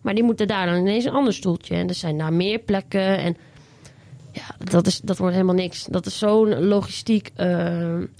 Maar 0.03 0.15
die 0.15 0.25
moeten 0.25 0.49
daar 0.49 0.67
dan 0.67 0.77
ineens 0.77 1.05
een 1.05 1.13
ander 1.13 1.33
stoeltje. 1.33 1.75
En 1.75 1.89
er 1.89 1.95
zijn 1.95 2.19
daar 2.19 2.33
meer 2.33 2.59
plekken. 2.59 3.19
En 3.19 3.37
ja, 4.41 4.67
dat, 4.71 4.87
is, 4.87 5.01
dat 5.01 5.19
wordt 5.19 5.33
helemaal 5.35 5.55
niks. 5.55 5.85
Dat 5.91 6.07
is 6.07 6.19
zo'n 6.19 6.65
logistiek. 6.67 7.31
eh, 7.35 7.47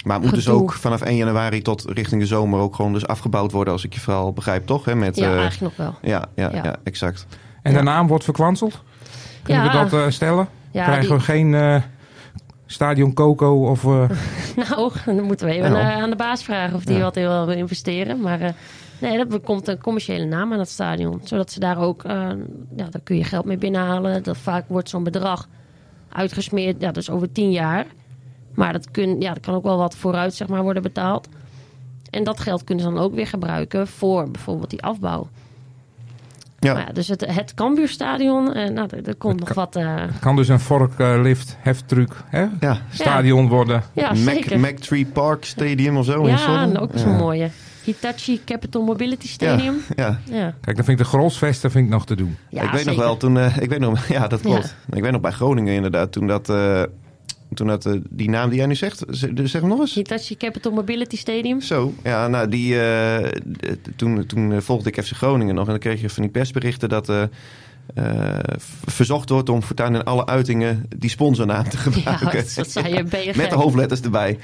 Maar 0.05 0.17
het 0.17 0.23
moet 0.23 0.35
dus 0.35 0.49
ook 0.49 0.73
vanaf 0.73 1.01
1 1.03 1.17
januari 1.17 1.63
tot 1.63 1.85
richting 1.89 2.21
de 2.21 2.27
zomer 2.27 2.61
ook 2.61 2.75
gewoon 2.75 2.93
dus 2.93 3.07
afgebouwd 3.07 3.53
worden, 3.53 3.73
als 3.73 3.85
ik 3.85 3.95
je 3.95 4.01
verhaal 4.01 4.33
begrijp, 4.33 4.67
toch? 4.67 4.85
Hè? 4.85 4.95
Met, 4.95 5.17
ja, 5.17 5.33
eh, 5.33 5.39
eigenlijk 5.41 5.61
nog 5.61 5.87
wel. 5.87 6.11
ja, 6.11 6.25
ja, 6.35 6.51
ja. 6.57 6.65
Ja. 6.65 6.77
exact. 6.85 7.27
En 7.63 7.73
Ja. 7.73 7.79
de 7.79 7.85
naam 7.85 8.07
wordt 8.07 8.25
verkwanseld? 8.25 8.83
Kunnen 9.43 9.65
Ja. 9.65 9.73
we 9.85 9.91
dat 9.91 9.93
eh, 10.05 10.11
stellen? 10.11 10.49
Ja, 10.71 10.85
Krijgen 10.85 11.09
die- 11.09 11.17
we 11.17 11.21
geen 11.21 11.55
eh, 11.55 11.83
Stadion 12.67 13.15
Coco 13.15 13.67
of... 13.69 13.85
eh, 13.85 14.11
Nou, 14.69 14.93
dan 15.05 15.23
moeten 15.23 15.47
we 15.47 15.53
even 15.53 15.77
aan 15.77 16.11
de 16.11 16.17
baas 16.17 16.45
vragen 16.45 16.75
of 16.77 16.85
die 16.85 16.97
Ja. 16.97 17.03
wat 17.03 17.17
in 17.17 17.23
wil 17.29 17.49
investeren. 17.49 18.21
Maar 18.21 18.41
eh, 18.41 18.51
nee, 18.99 19.19
er 19.19 19.41
komt 19.41 19.69
een 19.69 19.79
commerciële 19.81 20.25
naam 20.25 20.53
aan 20.53 20.59
het 20.59 20.69
stadion. 20.69 21.21
Zodat 21.25 21.51
ze 21.53 21.61
daar 21.61 21.79
ook, 21.79 22.05
eh, 22.05 22.13
ja, 22.77 22.87
daar 22.91 23.01
kun 23.05 23.17
je 23.17 23.25
geld 23.25 23.45
mee 23.45 23.57
binnenhalen. 23.59 24.23
Dat 24.23 24.37
vaak 24.37 24.65
wordt 24.69 24.89
zo'n 24.89 25.03
bedrag 25.05 25.49
uitgesmeerd, 26.09 26.81
ja, 26.81 26.93
dus 26.93 27.11
over 27.11 27.33
tien 27.33 27.51
jaar. 27.51 27.87
Maar 28.55 28.73
dat, 28.73 28.91
kun, 28.91 29.21
ja, 29.21 29.33
dat 29.35 29.43
kan 29.43 29.55
ook 29.55 29.63
wel 29.63 29.79
wat 29.79 29.97
vooruit 29.97 30.35
zeg 30.35 30.49
maar, 30.49 30.63
worden 30.63 30.83
betaald. 30.83 31.29
En 32.11 32.25
dat 32.25 32.41
geld 32.41 32.65
kunnen 32.65 32.85
ze 32.85 32.91
dan 32.91 33.03
ook 33.03 33.15
weer 33.15 33.27
gebruiken 33.27 33.87
voor 33.87 34.31
bijvoorbeeld 34.31 34.71
die 34.71 34.83
afbouw. 34.83 35.29
Ja. 36.59 36.73
Maar 36.73 36.87
ja, 36.87 36.93
dus 36.93 37.09
het, 37.09 37.27
het 37.27 37.55
Cambuurstadion, 37.55 38.55
eh, 38.55 38.71
nou, 38.71 38.89
er, 38.91 39.09
er 39.09 39.15
komt 39.15 39.41
nog 39.41 39.55
wat... 39.55 39.77
eh, 39.77 40.03
kan 40.21 40.37
dus 40.37 40.49
een 40.49 40.61
vorklift 40.61 41.57
heftruck 41.61 42.13
hè? 42.27 42.47
Ja. 42.61 42.79
stadion 42.91 43.49
worden. 43.49 43.83
ja, 43.93 44.09
Mac, 44.09 44.17
zeker. 44.17 44.61
Mactree 44.61 45.07
Park 45.07 45.45
Stadium 45.45 45.97
of 45.97 46.05
zo. 46.05 46.27
ja, 46.29 46.69
ook 46.79 46.91
zo'n 46.95 47.17
mooie. 47.17 47.51
Hitachi 47.89 48.41
Capital 48.45 48.83
Mobility 48.83 49.29
Stadium. 49.29 49.83
Ja, 49.97 50.21
Ja, 50.31 50.55
Kijk, 50.61 50.77
dan 50.77 50.85
vind 50.85 50.89
ik 50.89 50.99
de 50.99 51.05
Grolsvesten 51.05 51.71
vind 51.71 51.85
ik 51.85 51.91
nog 51.91 52.07
te 52.07 52.15
doen. 52.17 52.37
ja 52.51 52.63
ik 52.63 52.71
weet 52.71 52.85
nog 52.85 52.97
wel 52.97 53.17
toen, 53.17 53.39
eh, 53.39 53.57
ik 53.57 53.69
weet 53.69 53.79
nog, 53.79 54.09
ja, 54.19 54.27
dat 54.27 54.41
klopt. 54.41 54.75
Ja. 54.91 54.97
Ik 54.97 55.03
weet 55.03 55.13
nog 55.13 55.21
bij 55.21 55.31
Groningen 55.31 55.75
inderdaad, 55.75 56.13
toen 56.13 56.27
dat, 56.27 56.49
eh, 56.49 56.83
toen 57.55 57.67
dat 57.67 57.87
eh, 57.87 57.93
die 58.11 58.31
naam 58.31 58.49
die 58.49 58.59
jij 58.59 58.67
nu 58.67 58.75
zegt, 58.75 59.05
zeg, 59.09 59.31
zeg 59.35 59.61
hem 59.61 59.71
nog 59.71 59.81
eens. 59.81 59.95
Hitachi 59.95 60.37
Capital 60.37 60.73
Mobility 60.73 61.17
Stadium. 61.17 61.61
Zo, 61.61 61.95
ja, 62.03 62.29
nou, 62.29 62.49
die, 62.49 62.81
eh, 62.81 63.29
toen, 63.97 64.27
toen 64.27 64.63
volgde 64.63 64.91
ik 64.91 65.05
FC 65.05 65.13
Groningen 65.13 65.55
nog 65.55 65.65
en 65.65 65.71
dan 65.71 65.81
kreeg 65.81 66.01
je 66.01 66.11
van 66.11 66.23
die 66.23 66.33
persberichten 66.33 66.89
dat 66.89 67.09
eh, 67.09 67.23
eh, 67.95 68.39
verzocht 68.87 69.29
wordt 69.29 69.49
om 69.49 69.63
voortaan 69.63 69.95
in 69.95 70.05
alle 70.05 70.27
uitingen 70.27 70.87
die 70.97 71.11
sponsornaam 71.11 71.69
te 71.69 71.77
Ja, 71.83 71.83
gebruiken. 71.83 72.33
dat, 72.33 72.53
dat 72.55 72.71
zei 72.71 72.95
je, 72.95 73.03
ben 73.03 73.25
je 73.25 73.33
Met 73.37 73.51
de 73.51 73.57
hoofdletters 73.57 74.01
erbij. 74.01 74.39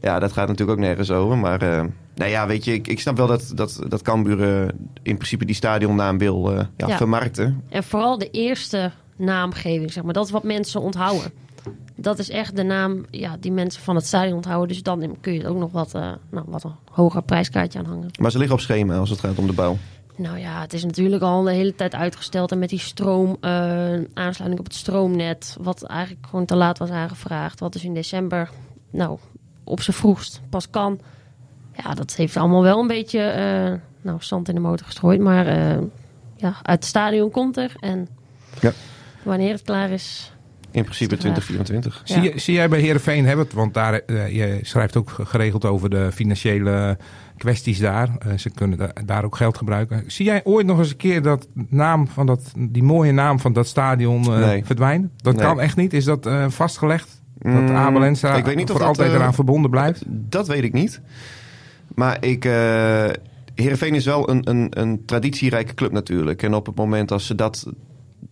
Ja, 0.00 0.18
dat 0.18 0.32
gaat 0.32 0.48
natuurlijk 0.48 0.78
ook 0.78 0.84
nergens 0.84 1.10
over. 1.10 1.38
Maar 1.38 1.62
eh, 1.62 1.84
nou 2.14 2.30
ja, 2.30 2.46
weet 2.46 2.64
je, 2.64 2.72
ik, 2.72 2.88
ik 2.88 3.00
snap 3.00 3.16
wel 3.16 3.26
dat, 3.26 3.52
dat, 3.54 3.80
dat 3.88 4.02
Cambuur 4.02 4.42
eh, 4.62 4.68
in 5.02 5.16
principe 5.16 5.44
die 5.44 5.54
stadionnaam 5.54 6.18
wil 6.18 6.50
eh, 6.52 6.64
ja, 6.76 6.86
Ja. 6.86 6.96
vermarkten. 6.96 7.62
En 7.68 7.84
vooral 7.84 8.18
de 8.18 8.30
eerste 8.30 8.90
naamgeving, 9.16 9.92
zeg 9.92 10.04
maar. 10.04 10.12
Dat 10.12 10.24
is 10.24 10.30
wat 10.30 10.42
mensen 10.44 10.80
onthouden. 10.80 11.32
Dat 11.96 12.18
is 12.18 12.30
echt 12.30 12.56
de 12.56 12.62
naam 12.62 13.04
ja, 13.10 13.36
die 13.40 13.52
mensen 13.52 13.82
van 13.82 13.94
het 13.94 14.06
stadion 14.06 14.36
onthouden. 14.36 14.68
Dus 14.68 14.82
dan 14.82 15.16
kun 15.20 15.32
je 15.32 15.42
er 15.42 15.48
ook 15.48 15.58
nog 15.58 15.72
wat, 15.72 15.92
nou, 15.92 16.44
wat 16.46 16.64
een 16.64 16.74
hoger 16.90 17.22
prijskaartje 17.22 17.78
aan 17.78 17.84
hangen. 17.84 18.10
Maar 18.20 18.30
ze 18.30 18.38
liggen 18.38 18.56
op 18.56 18.62
schema 18.62 18.96
als 18.96 19.10
het 19.10 19.18
gaat 19.20 19.38
om 19.38 19.46
de 19.46 19.52
bouw. 19.52 19.76
Nou 20.16 20.38
ja, 20.38 20.60
het 20.60 20.72
is 20.72 20.84
natuurlijk 20.84 21.22
al 21.22 21.42
de 21.42 21.52
hele 21.52 21.74
tijd 21.74 21.94
uitgesteld. 21.94 22.52
En 22.52 22.58
met 22.58 22.68
die 22.68 22.78
stroom, 22.78 23.36
aansluiting 24.14 24.58
op 24.58 24.64
het 24.64 24.74
stroomnet, 24.74 25.56
wat 25.60 25.82
eigenlijk 25.82 26.26
gewoon 26.26 26.44
te 26.44 26.56
laat 26.56 26.78
was 26.78 26.90
aangevraagd. 26.90 27.60
Wat 27.60 27.72
dus 27.72 27.84
in 27.84 27.94
december, 27.94 28.50
nou, 28.90 29.18
op 29.66 29.80
zijn 29.80 29.96
vroegst 29.96 30.40
pas 30.50 30.70
kan. 30.70 31.00
Ja, 31.84 31.94
dat 31.94 32.14
heeft 32.14 32.36
allemaal 32.36 32.62
wel 32.62 32.80
een 32.80 32.86
beetje, 32.86 33.20
eh, 33.20 33.72
nou, 34.02 34.16
zand 34.20 34.48
in 34.48 34.54
de 34.54 34.60
motor 34.60 34.86
gestrooid. 34.86 35.20
Maar 35.20 35.46
eh, 35.46 35.78
ja, 36.36 36.48
uit 36.62 36.78
het 36.78 36.84
stadion 36.84 37.30
komt 37.30 37.56
er. 37.56 37.72
En 37.80 38.08
Ja. 38.60 38.72
wanneer 39.22 39.52
het 39.52 39.62
klaar 39.62 39.90
is, 39.90 40.30
In 40.70 40.82
principe 40.84 41.14
Is 41.14 41.20
de 41.20 41.28
vraag. 41.30 41.44
2024. 41.44 42.02
Ja. 42.04 42.14
Zie, 42.22 42.32
je, 42.32 42.38
zie 42.40 42.54
jij 42.54 42.68
bij 42.68 42.80
Heerenveen 42.80 43.26
hebben 43.26 43.44
het, 43.44 43.54
want 43.54 43.74
daar, 43.74 43.92
eh, 43.94 44.34
je 44.36 44.58
schrijft 44.62 44.96
ook 44.96 45.10
geregeld 45.22 45.64
over 45.64 45.90
de 45.90 46.12
financiële 46.12 46.98
kwesties 47.36 47.78
daar. 47.78 48.08
Eh, 48.18 48.36
ze 48.38 48.50
kunnen 48.50 48.78
da- 48.78 48.92
daar 49.04 49.24
ook 49.24 49.36
geld 49.36 49.56
gebruiken. 49.58 50.04
Zie 50.06 50.24
jij 50.24 50.40
ooit 50.44 50.66
nog 50.66 50.78
eens 50.78 50.90
een 50.90 50.96
keer 50.96 51.22
dat 51.22 51.48
naam 51.68 52.08
van 52.08 52.26
dat, 52.26 52.52
die 52.58 52.82
mooie 52.82 53.12
naam 53.12 53.38
van 53.40 53.52
dat 53.52 53.66
stadion 53.66 54.22
eh, 54.24 54.38
Nee. 54.38 54.64
verdwijnen? 54.64 55.10
Dat 55.16 55.34
Nee. 55.36 55.44
kan 55.44 55.60
echt 55.60 55.76
niet. 55.76 55.92
Is 55.92 56.04
dat 56.04 56.26
eh, 56.26 56.48
vastgelegd? 56.48 57.22
Dat 57.38 57.52
Mm, 57.52 57.76
Abel 57.76 58.04
Enstra 58.04 58.34
ik 58.34 58.44
weet 58.44 58.56
niet 58.56 58.70
of 58.70 58.78
dat, 58.78 58.86
altijd 58.86 59.08
eh, 59.08 59.14
eraan 59.14 59.34
verbonden 59.34 59.70
blijft? 59.70 60.02
Dat 60.06 60.46
weet 60.46 60.64
ik 60.64 60.72
niet. 60.72 61.00
Maar 61.94 62.24
ik, 62.24 62.44
eh 62.44 63.08
Heerenveen 63.54 63.94
is 63.94 64.04
wel 64.04 64.30
een, 64.30 64.50
een, 64.50 64.66
een 64.70 65.04
traditierijke 65.04 65.74
club 65.74 65.92
natuurlijk. 65.92 66.42
En 66.42 66.54
op 66.54 66.66
het 66.66 66.76
moment 66.76 67.12
als 67.12 67.26
ze 67.26 67.34
dat 67.34 67.66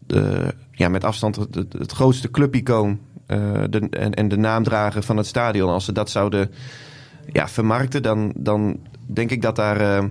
eh, 0.06 0.48
ja, 0.70 0.88
met 0.88 1.04
afstand 1.04 1.36
het, 1.36 1.54
het, 1.54 1.72
het 1.72 1.92
grootste 1.92 2.30
clubicoon 2.30 2.98
eh, 3.26 3.62
de, 3.70 3.78
en, 3.90 4.14
en 4.14 4.28
de 4.28 4.36
naamdrager 4.36 5.02
van 5.02 5.16
het 5.16 5.26
stadion, 5.26 5.70
als 5.70 5.84
ze 5.84 5.92
dat 5.92 6.10
zouden 6.10 6.50
ja, 7.32 7.48
vermarkten, 7.48 8.02
dan, 8.02 8.32
dan 8.36 8.78
denk 9.06 9.30
ik 9.30 9.42
dat 9.42 9.56
daar 9.56 10.10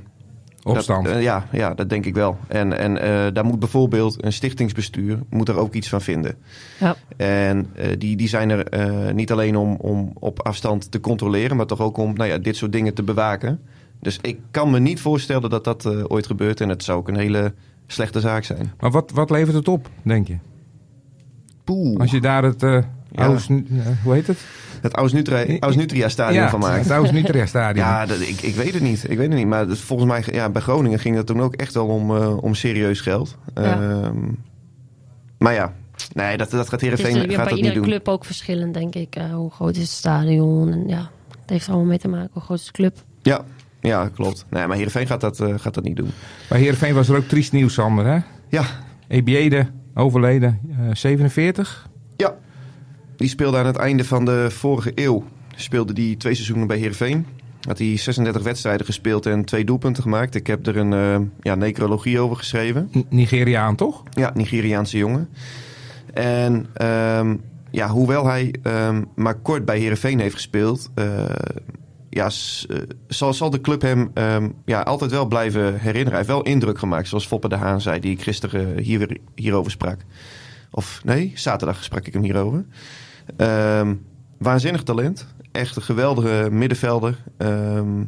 Opstand. 0.64 1.06
Dat, 1.06 1.16
eh, 1.16 1.22
ja, 1.22 1.48
ja, 1.52 1.74
dat 1.74 1.90
denk 1.90 2.06
ik 2.06 2.14
wel. 2.14 2.38
En, 2.48 2.78
en 2.78 2.98
eh, 2.98 3.34
daar 3.34 3.46
moet 3.46 3.60
bijvoorbeeld 3.60 4.24
een 4.24 4.34
stichtingsbestuur 4.34 5.20
moet 5.30 5.50
er 5.50 5.58
ook 5.58 5.74
iets 5.74 5.90
van 5.90 6.02
vinden. 6.02 6.36
Ja. 6.80 6.96
En 7.18 7.70
eh, 7.76 7.88
die, 7.98 8.16
die 8.16 8.28
zijn 8.28 8.50
er 8.50 8.68
eh, 8.68 9.14
niet 9.14 9.32
alleen 9.32 9.56
om, 9.56 9.76
om 9.76 10.12
op 10.20 10.42
afstand 10.42 10.92
te 10.92 11.00
controleren, 11.00 11.58
maar 11.58 11.66
toch 11.66 11.80
ook 11.80 11.98
om 11.98 12.14
nou 12.14 12.30
ja, 12.30 12.38
dit 12.38 12.56
soort 12.56 12.72
dingen 12.72 12.94
te 12.94 13.04
bewaken. 13.04 13.60
Dus 14.00 14.20
ik 14.22 14.40
kan 14.52 14.72
me 14.72 14.80
niet 14.80 15.00
voorstellen 15.00 15.50
dat 15.50 15.64
dat 15.64 16.10
ooit 16.10 16.28
gebeurt. 16.28 16.62
En 16.62 16.70
het 16.70 16.84
zou 16.84 16.98
ook 17.00 17.08
een 17.08 17.18
hele 17.18 17.54
slechte 17.88 18.20
zaak 18.20 18.44
zijn. 18.44 18.72
Maar 18.80 18.92
wat, 18.92 19.12
wat 19.12 19.30
levert 19.30 19.56
het 19.56 19.68
op, 19.68 19.90
denk 20.02 20.28
je? 20.28 20.38
Poeh. 21.64 22.00
Als 22.00 22.12
je 22.12 22.22
daar 22.22 22.44
het, 22.44 22.86
Aus- 23.16 23.48
eh, 23.50 23.58
hoe 24.04 24.14
heet 24.14 24.28
het? 24.28 24.40
Het 24.82 24.94
Aus 24.94 25.14
Nutria, 25.14 25.58
Aus 25.60 25.76
Nutria 25.76 26.10
stadion 26.10 26.50
van 26.50 26.60
maakt. 26.60 26.84
het 26.84 26.92
Aus 26.92 27.12
Nutria 27.12 27.46
stadion. 27.46 27.86
Ja, 27.88 28.06
dat, 28.06 28.20
ik, 28.20 28.42
ik 28.42 28.56
weet 28.56 28.74
het 28.74 28.82
niet. 28.84 29.04
Ik 29.10 29.18
weet 29.18 29.28
het 29.28 29.38
niet. 29.38 29.48
Maar 29.48 29.68
dat- 29.68 29.78
volgens 29.78 30.10
mij, 30.10 30.24
ja, 30.36 30.50
bij 30.50 30.62
Groningen 30.62 31.00
ging 31.00 31.16
het 31.16 31.26
toen 31.26 31.42
ook 31.42 31.56
echt 31.56 31.74
wel 31.74 31.86
om, 31.88 32.16
eh, 32.16 32.38
om 32.44 32.54
serieus 32.56 33.02
geld. 33.02 33.38
Ja. 33.56 33.62
Ehm, 33.62 34.18
maar 35.38 35.54
ja, 35.54 35.74
nee, 36.14 36.38
dat, 36.38 36.50
dat 36.52 36.70
gaat 36.70 36.72
Het 36.72 36.82
is 36.82 36.88
Heerenveen 36.88 37.06
natuurlijk 37.14 37.34
gaat 37.34 37.44
bij 37.44 37.54
dat 37.54 37.54
niet 37.56 37.66
iedere 37.74 37.80
doen. 37.86 37.90
club 37.90 38.08
ook 38.08 38.26
verschillend, 38.26 38.74
denk 38.74 38.96
ik. 38.96 39.16
Eh, 39.16 39.34
hoe 39.34 39.52
groot 39.52 39.76
is 39.76 39.82
het 39.82 39.92
stadion? 39.92 40.72
En 40.72 40.88
ja, 40.88 41.10
het 41.42 41.50
heeft 41.50 41.64
er 41.66 41.70
allemaal 41.72 41.90
mee 41.90 42.00
te 42.00 42.08
maken. 42.08 42.30
Hoe 42.34 42.42
groot 42.42 42.60
is 42.60 42.66
de 42.66 42.72
club? 42.72 42.98
Ja, 43.22 43.42
ja, 43.82 44.10
klopt. 44.16 44.46
Nee, 44.50 44.68
maar 44.68 44.76
Heerenveen 44.76 45.08
gaat 45.08 45.22
dat, 45.22 45.40
eh, 45.40 45.54
gaat 45.58 45.74
dat 45.74 45.84
niet 45.84 45.96
doen. 45.96 46.12
Bij 46.50 46.60
Heerenveen 46.60 46.94
was 46.94 47.10
er 47.10 47.16
ook 47.18 47.28
triest 47.28 47.52
nieuws, 47.52 47.74
Sander. 47.74 48.06
Hè? 48.06 48.18
Ja, 48.50 48.64
Ebiede, 49.08 49.68
overleden, 49.94 50.60
eh, 50.70 50.96
47. 50.96 51.88
Die 53.16 53.30
speelde 53.30 53.58
aan 53.58 53.66
het 53.66 53.76
einde 53.78 54.06
van 54.06 54.26
de 54.26 54.48
vorige 54.52 54.92
eeuw. 54.96 55.24
Speelde 55.56 55.94
die 55.94 56.18
twee 56.18 56.34
seizoenen 56.34 56.68
bij 56.68 56.78
Heerenveen. 56.78 57.26
Had 57.68 57.78
hij 57.78 57.98
36 57.98 58.44
wedstrijden 58.44 58.86
gespeeld 58.86 59.26
en 59.26 59.46
twee 59.46 59.66
doelpunten 59.66 60.04
gemaakt. 60.04 60.36
Ik 60.36 60.48
heb 60.48 60.68
er 60.68 60.78
een 60.78 60.94
eh, 60.94 61.20
ja, 61.42 61.56
necrologie 61.56 62.20
over 62.20 62.36
geschreven. 62.38 62.90
N- 62.98 63.06
Nigeriaan, 63.10 63.76
toch? 63.76 64.04
Ja, 64.12 64.32
Nigeriaanse 64.34 64.98
jongen. 64.98 65.30
En 66.14 66.66
ehm, 66.74 67.36
ja, 67.72 67.88
hoewel 67.88 68.26
hij 68.28 68.54
ehm, 68.64 69.04
maar 69.16 69.36
kort 69.36 69.66
bij 69.66 69.80
Herenveen 69.80 70.20
heeft 70.20 70.36
gespeeld, 70.36 70.90
eh, 70.96 71.26
ja, 72.10 72.26
eh, 72.26 72.78
zal, 73.08 73.34
zal 73.34 73.50
de 73.50 73.62
club 73.62 73.82
hem 73.82 74.12
ehm, 74.14 74.50
ja, 74.66 74.82
altijd 74.82 75.12
wel 75.12 75.26
blijven 75.26 75.64
herinneren. 75.80 76.08
Hij 76.10 76.18
heeft 76.18 76.28
wel 76.30 76.42
indruk 76.44 76.80
gemaakt, 76.80 77.08
zoals 77.08 77.28
Foppe 77.28 77.50
de 77.50 77.56
Haan 77.56 77.82
zei, 77.82 78.00
die 78.00 78.12
ik 78.12 78.22
gisteren 78.22 78.78
hier, 78.80 79.00
weer- 79.00 79.18
hierover 79.36 79.72
sprak. 79.72 79.98
Of 80.72 81.02
nee, 81.04 81.32
zaterdag 81.36 81.84
sprak 81.84 82.08
ik 82.08 82.14
hem 82.14 82.24
hierover. 82.24 82.66
Ehm, 83.38 83.96
waanzinnig 84.38 84.84
talent. 84.84 85.28
Echt 85.52 85.76
een 85.76 85.82
geweldige 85.82 86.48
middenvelder. 86.52 87.18
Ehm, 87.38 88.04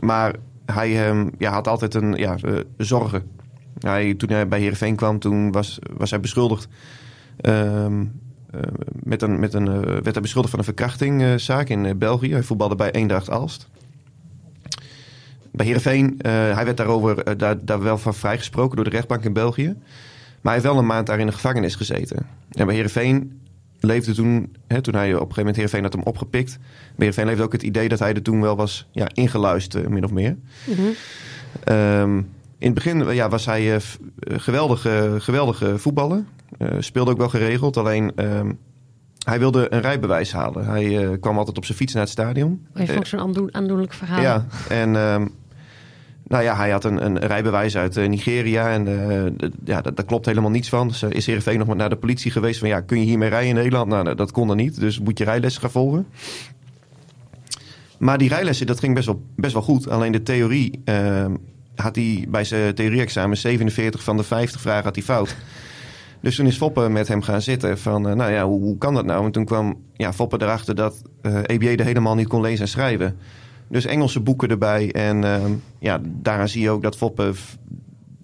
maar 0.00 0.34
hij 0.66 1.06
ehm, 1.06 1.28
ja, 1.38 1.52
had 1.52 1.68
altijd 1.68 1.94
een 1.94 2.12
ja, 2.12 2.36
eh, 2.36 2.54
zorgen. 2.76 3.22
Hij, 3.78 4.14
toen 4.14 4.30
hij 4.30 4.48
bij 4.48 4.60
Heerenveen 4.60 4.96
kwam, 4.96 5.18
toen 5.18 5.52
was, 5.52 5.78
was 5.96 6.10
hij 6.10 6.20
beschuldigd. 6.20 6.68
eh, 7.36 7.86
met 9.02 9.22
een, 9.22 9.38
met 9.38 9.54
een, 9.54 9.68
eh, 9.68 9.80
werd 9.80 10.12
hij 10.12 10.20
beschuldigd 10.20 10.50
van 10.50 10.58
een 10.58 10.74
verkrachtingzaak 10.74 11.68
in 11.68 11.98
België. 11.98 12.32
Hij 12.32 12.42
voetbalde 12.42 12.74
bij 12.74 12.90
Eendracht 12.90 13.30
Aalst. 13.30 13.68
Bij 15.52 15.66
Heerenveen, 15.66 16.18
hij 16.22 16.64
werd 16.64 16.76
daarover 16.76 17.38
daar, 17.38 17.64
daar 17.64 17.82
wel 17.82 17.98
van 17.98 18.14
vrijgesproken 18.14 18.76
door 18.76 18.84
de 18.84 18.90
rechtbank 18.90 19.24
in 19.24 19.32
België. 19.32 19.66
Maar 19.66 20.52
hij 20.52 20.52
heeft 20.52 20.64
wel 20.64 20.78
een 20.78 20.86
maand 20.86 21.06
daar 21.06 21.18
in 21.18 21.26
de 21.26 21.32
gevangenis 21.32 21.74
gezeten. 21.74 22.26
En 22.50 22.66
bij 22.66 22.74
Heerenveen 22.74 23.40
leefde 23.80 24.12
toen, 24.14 24.56
hè, 24.66 24.80
toen 24.80 24.94
hij 24.94 25.06
op 25.08 25.12
een 25.12 25.18
gegeven 25.18 25.36
moment 25.38 25.56
Heerenveen 25.56 25.82
had 25.82 25.92
hem 25.92 26.02
opgepikt. 26.02 26.58
Heerenveen 26.96 27.26
leefde 27.26 27.42
ook 27.42 27.52
het 27.52 27.62
idee 27.62 27.88
dat 27.88 27.98
hij 27.98 28.14
er 28.14 28.22
toen 28.22 28.40
wel 28.40 28.56
was 28.56 28.88
ja, 28.90 29.08
ingeluisterd, 29.14 29.88
min 29.88 30.04
of 30.04 30.10
meer. 30.10 30.36
Ehm, 31.64 32.16
in 32.58 32.66
het 32.66 32.74
begin 32.74 33.14
ja, 33.14 33.28
was 33.28 33.46
hij 33.46 33.74
eh, 33.74 33.80
f- 33.80 33.98
eh, 34.18 34.38
geweldige, 34.38 35.16
geweldige 35.18 35.78
voetballer. 35.78 36.24
Eh, 36.58 36.68
speelde 36.78 37.10
ook 37.10 37.18
wel 37.18 37.28
geregeld. 37.28 37.76
Alleen 37.76 38.12
ehm, 38.16 38.52
hij 39.24 39.38
wilde 39.38 39.72
een 39.74 39.80
rijbewijs 39.80 40.32
halen. 40.32 40.64
Hij 40.66 40.98
eh, 41.10 41.20
kwam 41.20 41.38
altijd 41.38 41.56
op 41.56 41.64
zijn 41.64 41.78
fiets 41.78 41.92
naar 41.92 42.02
het 42.02 42.12
stadion. 42.12 42.66
Hij 42.72 42.86
vond 42.86 43.08
zo'n 43.08 43.20
aandoen- 43.20 43.54
aandoenlijk 43.54 43.92
verhaal. 43.92 44.20
Ja, 44.22 44.46
en 44.68 44.96
ehm, 44.96 45.26
nou 46.30 46.42
ja, 46.42 46.56
hij 46.56 46.70
had 46.70 46.84
een, 46.84 47.04
een 47.04 47.18
rijbewijs 47.18 47.76
uit 47.76 47.96
eh, 47.96 48.08
Nigeria. 48.08 48.70
En 48.70 48.86
eh, 48.86 49.48
ja, 49.64 49.80
daar 49.80 50.04
klopt 50.04 50.26
helemaal 50.26 50.50
niets 50.50 50.68
van. 50.68 50.88
Dus 50.88 51.02
eh, 51.02 51.10
is 51.10 51.26
Heerenveen 51.26 51.58
nog 51.58 51.66
maar 51.66 51.76
naar 51.76 51.88
de 51.88 51.96
politie 51.96 52.30
geweest 52.30 52.58
van... 52.58 52.68
ja, 52.68 52.80
kun 52.80 52.98
je 52.98 53.04
hiermee 53.04 53.28
rijden 53.28 53.48
in 53.48 53.54
Nederland? 53.54 53.88
Nou, 53.88 54.04
nou, 54.04 54.16
dat 54.16 54.32
kon 54.32 54.50
er 54.50 54.56
niet. 54.56 54.80
Dus 54.80 55.00
moet 55.00 55.18
je 55.18 55.24
rijlessen 55.24 55.60
gaan 55.60 55.70
volgen. 55.70 56.06
Maar 57.98 58.18
die 58.18 58.28
rijlessen, 58.28 58.66
dat 58.66 58.78
ging 58.78 58.94
best 58.94 59.06
wel, 59.06 59.22
best 59.36 59.52
wel 59.52 59.62
goed. 59.62 59.88
Alleen 59.88 60.12
de 60.12 60.22
theorie 60.22 60.82
had 61.74 61.96
hij 61.96 62.26
bij 62.28 62.44
zijn 62.44 62.74
theorie-examen... 62.74 63.36
47 63.36 64.02
van 64.02 64.16
de 64.16 64.22
50 64.22 64.60
vragen 64.60 64.84
had 64.84 64.94
hij 64.94 65.04
fout. 65.04 65.36
Dus 66.20 66.36
toen 66.36 66.46
is 66.46 66.56
Foppe 66.56 66.88
met 66.88 67.08
hem 67.08 67.22
gaan 67.22 67.42
zitten 67.42 67.78
van, 67.78 68.02
nou 68.02 68.32
ja, 68.32 68.44
hoe, 68.44 68.60
hoe 68.60 68.78
kan 68.78 68.94
dat 68.94 69.04
nou? 69.04 69.24
En 69.24 69.30
toen 69.30 69.44
kwam 69.44 69.76
ja, 69.96 70.12
Foppe 70.12 70.42
erachter 70.42 70.74
dat 70.74 71.02
eh 71.22 71.38
EBA 71.46 71.84
helemaal 71.84 72.14
niet 72.14 72.28
kon 72.28 72.40
lezen 72.40 72.64
en 72.64 72.68
schrijven. 72.70 73.16
Dus 73.70 73.84
Engelse 73.86 74.20
boeken 74.20 74.48
erbij. 74.48 74.92
En 74.92 75.24
ehm, 75.24 75.52
ja, 75.78 76.00
daaraan 76.04 76.48
zie 76.48 76.62
je 76.62 76.70
ook 76.70 76.82
dat 76.82 76.96
Foppe 76.96 77.32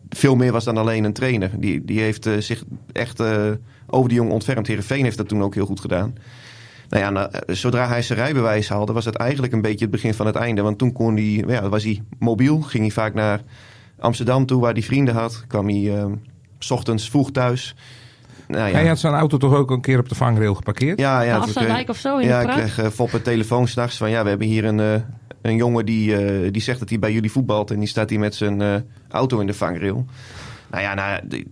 veel 0.09 0.37
meer 0.37 0.53
was 0.53 0.65
dan 0.65 0.77
alleen 0.77 1.05
een 1.05 1.13
trainer. 1.13 1.51
Die, 1.61 1.85
die 1.85 2.01
heeft 2.01 2.27
eh, 2.27 2.37
zich 2.39 2.65
echt 2.93 3.21
eh, 3.21 3.51
over 3.87 4.09
die 4.09 4.19
jongen 4.19 4.33
ontfermd. 4.33 4.67
Heerenveen 4.67 5.05
heeft 5.05 5.17
dat 5.17 5.29
toen 5.29 5.43
ook 5.43 5.55
heel 5.55 5.67
goed 5.67 5.81
gedaan. 5.81 6.15
Nou 6.89 7.03
ja, 7.03 7.11
nou, 7.11 7.29
eh, 7.31 7.55
zodra 7.55 7.89
hij 7.89 8.03
zijn 8.03 8.19
rijbewijs 8.19 8.69
haalde, 8.69 8.93
was 8.93 9.05
het 9.05 9.15
eigenlijk 9.15 9.53
een 9.53 9.63
beetje 9.63 9.85
het 9.85 9.91
begin 9.91 10.15
van 10.15 10.27
het 10.27 10.37
einde. 10.37 10.63
Want 10.63 10.79
toen 10.79 10.93
kon 10.93 11.15
hij, 11.15 11.45
ja, 11.47 11.69
was 11.69 11.85
hij 11.85 12.03
mobiel, 12.19 12.61
ging 12.61 12.83
hij 12.83 12.93
vaak 12.93 13.15
naar 13.15 13.41
Amsterdam 13.99 14.47
toe, 14.47 14.61
waar 14.61 14.73
hij 14.73 14.83
vrienden 14.83 15.15
had. 15.15 15.45
Kwam 15.47 15.69
hij 15.69 15.97
ehm, 15.99 16.13
s 16.59 16.71
ochtends 16.71 17.11
vroeg 17.11 17.31
thuis. 17.31 17.75
Nou, 18.49 18.73
Hij 18.73 18.87
had 18.87 18.99
zijn 18.99 19.15
auto 19.15 19.37
toch 19.37 19.55
ook 19.55 19.71
een 19.71 19.81
keer 19.81 19.99
op 19.99 20.09
de 20.09 20.15
vangrail 20.15 20.55
geparkeerd? 20.55 20.99
ja, 21.01 21.21
ja, 21.21 21.37
Afsluitdijk 21.37 21.85
kreeg- 21.85 21.89
of 21.89 21.97
zo 21.97 22.19
in 22.19 22.27
ja, 22.27 22.37
de 22.41 22.47
ik 22.47 22.55
Praag? 22.55 22.73
kreeg 22.73 22.87
uh, 22.87 22.91
Fop 22.91 23.13
een 23.13 23.23
telefoon 23.23 23.69
s'nachts 23.69 23.97
van... 23.97 24.11
ja, 24.11 24.23
we 24.23 24.29
hebben 24.29 24.47
hier 24.47 24.65
een, 24.65 24.81
eh, 24.81 24.95
een 25.49 25.57
jongen 25.57 25.87
die, 25.87 26.17
eh, 26.17 26.53
die 26.53 26.63
zegt 26.63 26.79
dat 26.79 26.89
hij 26.89 26.99
bij 26.99 27.13
jullie 27.13 27.31
voetbalt... 27.31 27.71
en 27.71 27.79
die 27.79 27.89
staat 27.89 28.11
hier 28.11 28.19
met 28.19 28.35
zijn 28.35 28.61
eh, 28.61 28.75
auto 29.09 29.41
in 29.41 29.47
de 29.47 29.55
vangrail. 29.55 30.05
Nou 30.71 30.83
ja, 30.83 30.95
nou, 30.95 31.45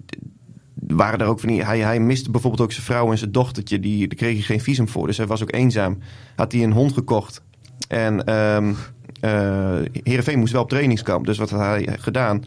waren 0.74 1.18
er 1.18 1.26
ook 1.26 1.40
van 1.40 1.48
die, 1.48 1.64
hij, 1.64 1.78
hij 1.78 2.00
miste 2.00 2.30
bijvoorbeeld 2.30 2.62
ook 2.62 2.72
zijn 2.72 2.84
vrouw 2.84 3.10
en 3.10 3.18
zijn 3.18 3.32
dochtertje. 3.32 3.80
Die, 3.80 4.08
daar 4.08 4.16
kreeg 4.16 4.34
hij 4.34 4.42
geen 4.42 4.60
visum 4.60 4.88
voor, 4.88 5.06
dus 5.06 5.16
hij 5.16 5.26
was 5.26 5.42
ook 5.42 5.52
eenzaam. 5.54 5.98
Had 6.36 6.52
hij 6.52 6.62
een 6.62 6.72
hond 6.72 6.92
gekocht. 6.92 7.42
En 7.88 8.24
ehm 8.24 8.72
eh 9.20 9.76
Heerenveen 10.02 10.38
moest 10.38 10.52
wel 10.52 10.62
op 10.62 10.68
trainingskamp. 10.68 11.26
Dus 11.26 11.38
wat 11.38 11.50
had 11.50 11.60
hij 11.60 11.88
gedaan? 12.00 12.44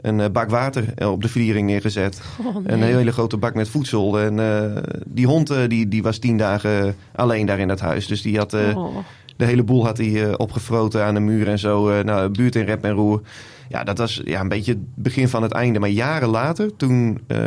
Een 0.00 0.32
bak 0.32 0.50
water 0.50 1.08
op 1.08 1.22
de 1.22 1.28
vliering 1.28 1.66
neergezet. 1.66 2.20
Oh, 2.38 2.56
nee. 2.56 2.72
Een 2.72 2.82
hele 2.82 3.12
grote 3.12 3.36
bak 3.36 3.54
met 3.54 3.68
voedsel. 3.68 4.20
En 4.20 4.84
die 5.06 5.26
hond 5.26 5.52
die, 5.68 5.88
die 5.88 6.02
was 6.02 6.18
tien 6.18 6.36
dagen 6.36 6.96
alleen 7.14 7.46
daar 7.46 7.58
in 7.58 7.68
dat 7.68 7.80
huis. 7.80 8.06
Dus 8.06 8.22
die 8.22 8.38
had 8.38 8.54
Oh. 8.54 8.96
De 9.40 9.46
hele 9.46 9.62
boel 9.62 9.84
had 9.84 9.96
hij 9.96 10.24
eh, 10.24 10.34
opgefroten 10.36 11.04
aan 11.04 11.14
de 11.14 11.20
muur 11.20 11.48
en 11.48 11.58
zo. 11.58 11.90
eh 11.90 12.04
nou, 12.04 12.30
buurt 12.30 12.56
in 12.56 12.64
rep 12.64 12.84
en 12.84 12.92
roer. 12.92 13.20
Ja, 13.68 13.84
dat 13.84 13.98
was 13.98 14.20
ja, 14.24 14.40
een 14.40 14.48
beetje 14.48 14.72
het 14.72 14.94
begin 14.94 15.28
van 15.28 15.42
het 15.42 15.52
einde. 15.52 15.78
Maar 15.78 15.88
jaren 15.88 16.28
later, 16.28 16.76
toen 16.76 17.20
eh, 17.26 17.38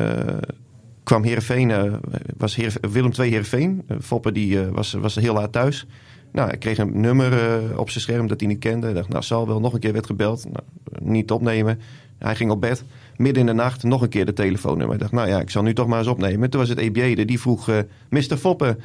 kwam 1.04 1.24
Heerenveen, 1.24 2.00
was 2.38 2.56
Heer, 2.56 2.74
Willem 2.92 3.12
II 3.20 3.30
Heerenveen. 3.30 3.84
Foppe 4.02 4.32
die, 4.32 4.60
was, 4.60 4.94
was 4.94 5.16
heel 5.16 5.34
laat 5.34 5.52
thuis. 5.52 5.86
Nou, 6.32 6.48
hij 6.48 6.58
kreeg 6.58 6.78
een 6.78 7.02
nummer 7.02 7.32
op 7.80 7.90
zijn 7.90 8.04
scherm 8.04 8.28
dat 8.28 8.40
hij 8.40 8.50
niet 8.50 8.60
kende. 8.60 8.88
Ik 8.90 8.96
dacht, 8.96 9.10
nou, 9.10 9.24
zal 9.24 9.48
wel. 9.48 9.60
Nog 9.60 9.74
een 9.74 9.80
keer 9.80 9.94
werd 9.94 10.06
gebeld. 10.06 10.46
Nou, 10.46 10.66
niet 11.02 11.32
opnemen. 11.32 11.80
Hij 12.18 12.36
ging 12.36 12.52
op 12.52 12.62
bed. 12.62 12.84
Midden 13.18 13.42
in 13.42 13.46
de 13.46 13.54
nacht 13.54 13.84
nog 13.84 14.02
een 14.02 14.10
keer 14.10 14.26
de 14.26 14.34
telefoonnummer. 14.34 14.96
Ik 14.96 15.02
dacht, 15.02 15.12
nou 15.12 15.28
ja, 15.28 15.40
ik 15.40 15.50
zal 15.50 15.64
nu 15.64 15.74
toch 15.74 15.88
maar 15.88 16.00
eens 16.00 16.08
opnemen. 16.08 16.50
Toen 16.50 16.60
was 16.60 16.70
het 16.70 16.78
EBA, 16.78 17.24
die 17.24 17.40
vroeg... 17.40 17.70
eh 17.70 17.78
Mr. 18.10 18.38
Foppe, 18.38 18.78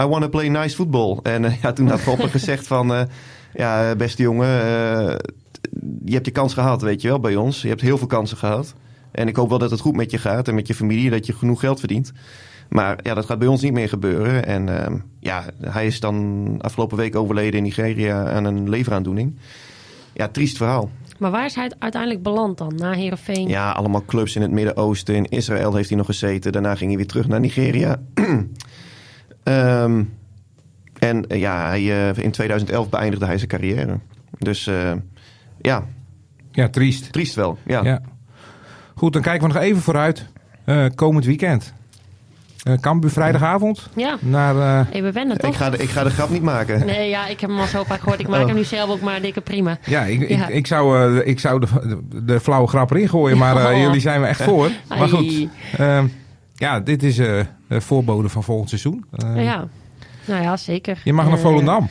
I 0.00 0.04
want 0.04 0.22
to 0.22 0.28
play 0.28 0.48
nice 0.48 0.74
football. 0.74 1.18
En 1.22 1.44
eh, 1.44 1.60
ja, 1.62 1.72
toen 1.72 1.88
had 1.88 2.00
Foppe 2.00 2.28
gezegd 2.38 2.66
van... 2.66 2.94
eh, 2.94 3.02
ja, 3.54 3.94
beste 3.96 4.22
jongen, 4.22 4.48
je 6.04 6.12
hebt 6.12 6.26
je 6.26 6.32
kans 6.32 6.54
gehad, 6.54 6.82
weet 6.82 7.02
je 7.02 7.08
wel, 7.08 7.20
bij 7.20 7.36
ons. 7.36 7.62
Je 7.62 7.68
hebt 7.68 7.80
heel 7.80 7.98
veel 7.98 8.06
kansen 8.06 8.36
gehad. 8.36 8.74
En 9.10 9.28
ik 9.28 9.36
hoop 9.36 9.48
wel 9.48 9.58
dat 9.58 9.70
het 9.70 9.80
goed 9.80 9.96
met 9.96 10.10
je 10.10 10.18
gaat 10.18 10.48
en 10.48 10.54
met 10.54 10.66
je 10.66 10.74
familie, 10.74 11.10
dat 11.10 11.26
je 11.26 11.32
genoeg 11.32 11.60
geld 11.60 11.78
verdient. 11.78 12.12
Maar 12.68 12.98
ja, 13.02 13.14
dat 13.14 13.26
gaat 13.26 13.38
bij 13.38 13.48
ons 13.48 13.62
niet 13.62 13.72
meer 13.72 13.88
gebeuren. 13.88 14.46
En 14.46 14.82
ehm, 14.82 14.96
ja, 15.20 15.44
hij 15.60 15.86
is 15.86 16.00
dan 16.00 16.54
afgelopen 16.60 16.96
week 16.96 17.16
overleden 17.16 17.54
in 17.58 17.62
Nigeria 17.62 18.30
aan 18.32 18.44
een 18.44 18.68
leveraandoening. 18.68 19.36
Ja, 20.12 20.28
triest 20.28 20.56
verhaal. 20.56 20.90
Maar 21.20 21.30
waar 21.30 21.44
is 21.44 21.54
hij 21.54 21.70
uiteindelijk 21.78 22.22
beland 22.22 22.58
dan? 22.58 22.72
Na 22.76 22.92
Heerenveen? 22.92 23.48
Ja, 23.48 23.70
allemaal 23.72 24.04
clubs 24.04 24.36
in 24.36 24.42
het 24.42 24.50
Midden-Oosten. 24.50 25.14
In 25.14 25.24
Israël 25.24 25.74
heeft 25.74 25.88
hij 25.88 25.98
nog 25.98 26.06
gezeten. 26.06 26.52
Daarna 26.52 26.74
ging 26.74 26.88
hij 26.88 26.96
weer 26.98 27.06
terug 27.06 27.28
naar 27.28 27.40
Nigeria. 27.40 27.96
Ehm, 29.42 30.02
en 30.98 31.26
eh, 31.26 31.40
ja, 31.40 31.66
hij, 31.68 32.10
eh, 32.10 32.24
in 32.24 32.30
2011 32.30 32.88
beëindigde 32.88 33.26
hij 33.26 33.36
zijn 33.36 33.48
carrière. 33.48 33.98
Dus 34.38 34.66
eh, 34.66 34.92
ja, 35.60 35.84
Ja, 36.52 36.68
triest. 36.68 37.12
triest 37.12 37.34
wel. 37.34 37.58
Ja. 37.66 37.82
Ja. 37.84 38.00
Goed, 38.94 39.12
dan 39.12 39.22
kijken 39.22 39.48
we 39.48 39.54
nog 39.54 39.62
even 39.62 39.82
vooruit. 39.82 40.26
Eh, 40.64 40.86
komend 40.94 41.24
weekend. 41.24 41.74
Eh 42.62 42.74
Cambuur 42.80 43.10
vrijdagavond. 43.10 43.88
Ja, 43.96 44.16
Naar, 44.20 44.56
eh, 44.56 44.94
even 44.94 45.12
wennen 45.12 45.38
toch? 45.38 45.50
Ik 45.50 45.56
ga, 45.56 45.70
de, 45.70 45.76
ik 45.76 45.88
ga 45.88 46.04
de 46.04 46.10
grap 46.10 46.30
niet 46.30 46.42
maken. 46.42 46.86
Nee, 46.86 47.08
ja, 47.08 47.26
ik 47.26 47.40
heb 47.40 47.50
hem 47.50 47.58
al 47.58 47.66
zo 47.66 47.84
vaak 47.84 48.00
gehoord. 48.00 48.20
Ik 48.20 48.28
maak 48.28 48.40
Oh. 48.40 48.46
hem 48.46 48.56
nu 48.56 48.64
zelf 48.64 48.90
ook 48.90 49.00
maar 49.00 49.20
dikke 49.20 49.40
prima. 49.40 49.78
ja, 49.86 50.02
ik, 50.04 50.28
Ja. 50.28 50.46
Ik, 50.48 50.54
ik 50.54 50.66
zou, 50.66 51.16
eh, 51.18 51.26
ik 51.28 51.38
zou 51.40 51.60
de, 51.60 51.66
de, 52.08 52.24
de 52.24 52.40
flauwe 52.40 52.68
grap 52.68 52.90
erin 52.90 53.08
gooien, 53.08 53.38
maar 53.38 53.56
eh, 53.56 53.70
Oh. 53.76 53.82
jullie 53.82 54.00
zijn 54.00 54.20
me 54.20 54.26
echt 54.26 54.42
voor. 54.42 54.70
Maar 54.88 55.08
goed, 55.08 55.48
ehm, 55.78 56.06
ja, 56.54 56.80
dit 56.80 57.02
is 57.02 57.18
eh 57.18 57.40
de 57.68 57.80
voorbode 57.80 58.28
van 58.28 58.42
volgend 58.42 58.68
seizoen. 58.68 59.04
Eh, 59.10 59.44
Ja, 59.44 59.68
nou 60.24 60.42
ja, 60.42 60.56
zeker. 60.56 61.00
Je 61.04 61.12
mag 61.12 61.24
naar 61.24 61.34
Eh, 61.34 61.40
Volendam. 61.40 61.88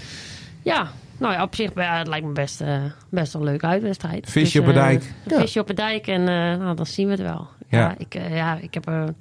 Ja, 0.61 0.87
nou 1.17 1.33
ja, 1.33 1.43
op 1.43 1.55
zich 1.55 1.69
ja, 1.75 1.97
het 1.97 2.07
lijkt 2.07 2.25
me 2.25 2.31
best, 2.31 2.61
eh, 2.61 2.77
best 3.09 3.33
een 3.33 3.43
leuke 3.43 3.65
uitwedstrijd. 3.65 4.29
Visje 4.29 4.59
Dus, 4.59 4.67
op 4.67 4.73
de 4.73 4.79
eh, 4.79 4.85
dijk. 4.85 5.03
een 5.27 5.39
Visje 5.39 5.59
op 5.59 5.67
de 5.67 5.73
dijk 5.73 6.07
en 6.07 6.21
eh, 6.21 6.35
nou, 6.59 6.75
dan 6.75 6.85
zien 6.85 7.05
we 7.05 7.11
het 7.11 7.21
wel. 7.21 7.47
Ja. 7.69 7.79
Ja, 7.79 7.95
ik, 7.97 8.15
eh, 8.15 8.35
ja, 8.35 8.57
ik 8.61 8.73
heb 8.73 8.87
er 8.87 9.13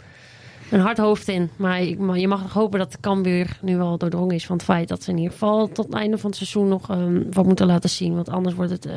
een 0.71 0.81
hard 0.81 0.99
hoofd 0.99 1.29
in. 1.29 1.51
Maar 1.57 1.83
je 1.83 2.29
mag 2.29 2.43
nog 2.43 2.53
hopen 2.53 2.79
dat 2.79 2.93
de 2.93 2.99
Cambuur 3.01 3.59
nu 3.63 3.77
wel 3.77 3.99
doordrongen 3.99 4.35
is 4.35 4.47
van 4.47 4.57
het 4.57 4.65
feit 4.65 4.89
dat 4.89 5.03
ze 5.03 5.11
in 5.11 5.17
ieder 5.17 5.33
geval 5.33 5.69
tot 5.69 5.87
het 5.87 5.95
einde 5.95 6.19
van 6.19 6.31
het 6.31 6.39
seizoen 6.39 6.69
nog 6.69 6.91
ehm, 6.91 7.23
wat 7.31 7.47
moeten 7.47 7.67
laten 7.67 7.91
zien. 7.91 8.15
Want 8.15 8.29
anders 8.29 8.55
wordt 8.55 8.71
het 8.71 8.87
eh, 8.87 8.95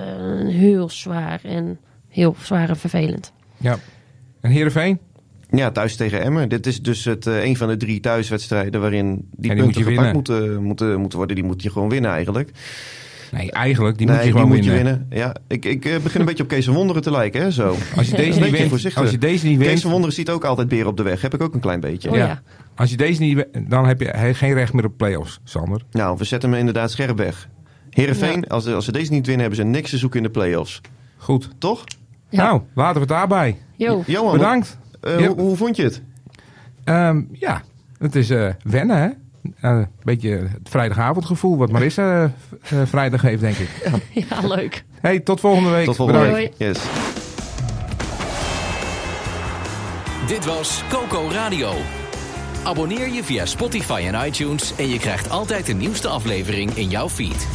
heel 0.48 0.90
zwaar 0.90 1.40
en 1.44 1.80
heel 2.08 2.36
zwaar 2.40 2.70
en 2.70 2.78
vervelend. 2.78 3.34
Ja. 3.58 3.78
En 4.42 4.52
Heerenveen? 4.52 5.00
Ja, 5.50 5.72
thuis 5.72 5.96
tegen 5.96 6.22
Emmen. 6.22 6.50
Dit 6.50 6.68
is 6.68 6.82
dus 6.82 7.06
het, 7.06 7.28
eh, 7.28 7.44
een 7.44 7.58
van 7.58 7.68
de 7.68 7.78
drie 7.78 8.00
thuiswedstrijden 8.00 8.82
waarin 8.82 9.28
die, 9.32 9.54
die 9.54 9.64
moet 9.64 9.76
je 9.76 9.84
punten 9.84 9.94
gepakt 9.94 10.14
moeten, 10.14 10.64
moeten, 10.64 11.00
moeten 11.00 11.18
worden. 11.18 11.36
Die 11.36 11.46
moet 11.46 11.64
je 11.64 11.72
gewoon 11.72 11.90
winnen 11.90 12.12
eigenlijk. 12.12 12.52
Nee, 13.32 13.52
eigenlijk. 13.52 13.98
Die 13.98 14.08
nee, 14.08 14.16
moet 14.16 14.26
je 14.26 14.32
gewoon 14.32 14.48
moet 14.48 14.56
winnen. 14.66 14.78
je 14.78 14.84
winnen. 14.84 15.08
Ja, 15.10 15.36
ik, 15.48 15.66
ik 15.66 15.86
eh, 15.86 16.00
begin 16.00 16.20
een 16.20 16.26
beetje 16.26 16.44
op 16.44 16.50
Kees 16.50 16.66
van 16.66 16.74
Wonderen 16.74 17.02
te 17.02 17.12
lijken, 17.12 17.42
hè, 17.42 17.52
zo. 17.52 17.76
Als 17.96 18.10
je 18.10 18.16
deze 18.16 18.40
niet 18.40 18.50
wint, 18.52 18.96
als 18.96 19.12
je 19.12 19.18
deze 19.18 19.46
niet 19.48 19.58
Kees 19.58 19.68
wint, 19.68 19.82
van 19.82 19.92
Wonderen 19.92 20.16
ziet 20.16 20.30
ook 20.30 20.44
altijd 20.44 20.68
beren 20.68 20.88
op 20.88 20.98
de 20.98 21.04
weg. 21.04 21.22
Heb 21.22 21.34
ik 21.34 21.42
ook 21.42 21.54
een 21.54 21.60
klein 21.60 21.80
beetje. 21.80 22.10
Oh 22.10 22.16
Ja. 22.16 22.26
ja. 22.26 22.42
als 22.76 22.90
je 22.90 22.98
deze 22.98 23.22
niet 23.22 23.36
wint, 23.36 23.70
dan 23.70 23.86
heb 23.88 24.00
je 24.02 24.34
geen 24.34 24.54
recht 24.54 24.74
meer 24.74 24.86
op 24.86 24.98
play-offs, 24.98 25.40
Sander. 25.44 25.82
Nou, 25.92 26.18
we 26.18 26.24
zetten 26.24 26.50
hem 26.50 26.60
inderdaad 26.60 26.92
scherp 26.92 27.18
weg. 27.18 27.48
Heerenveen, 27.90 28.48
als, 28.48 28.68
als 28.68 28.86
ze 28.86 28.92
deze 28.92 29.12
niet 29.12 29.26
winnen, 29.26 29.46
hebben 29.48 29.66
ze 29.66 29.72
niks 29.72 29.90
te 29.90 29.98
zoeken 29.98 30.18
in 30.20 30.26
de 30.26 30.32
play-offs. 30.32 30.82
Goed. 31.18 31.50
Toch? 31.58 31.84
Ja. 32.30 32.44
Nou, 32.44 32.62
laten 32.76 32.94
we 32.94 33.00
het 33.00 33.10
daarbij. 33.10 33.58
Yo. 33.76 34.04
Johan, 34.08 34.32
Bedankt. 34.38 34.78
eh, 35.02 35.20
Ja. 35.20 35.28
hoe, 35.28 35.40
hoe 35.40 35.56
vond 35.56 35.76
je 35.76 35.84
het? 35.84 36.02
Ehm, 36.84 37.22
ja, 37.32 37.62
het 37.98 38.16
is 38.16 38.30
eh, 38.30 38.48
wennen, 38.64 38.98
hè? 39.02 39.10
Eh, 39.62 39.72
Een 39.72 39.88
beetje 40.04 40.30
het 40.30 40.70
vrijdagavondgevoel 40.70 41.58
wat 41.58 41.72
Marissa 41.72 42.24
eh, 42.72 42.82
eh, 42.82 42.88
vrijdag 42.88 43.22
heeft, 43.22 43.42
denk 43.42 43.56
ik. 43.58 43.70
Ja, 44.30 44.48
leuk. 44.48 44.84
Hey, 45.02 45.20
tot 45.20 45.40
volgende 45.40 45.70
week. 45.70 45.86
Tot 45.86 45.96
volgende 45.96 46.20
Bedankt. 46.22 46.58
week. 46.58 46.70
Yes. 46.70 46.80
Dit 50.28 50.46
was 50.46 50.84
Coco 50.90 51.30
Radio. 51.32 51.72
Abonneer 52.64 53.10
je 53.10 53.24
via 53.24 53.46
Spotify 53.46 54.04
en 54.12 54.26
iTunes 54.28 54.74
en 54.76 54.90
je 54.90 55.00
krijgt 55.00 55.30
altijd 55.30 55.66
de 55.66 55.74
nieuwste 55.74 56.08
aflevering 56.08 56.72
in 56.72 56.90
jouw 56.90 57.10
feed. 57.10 57.48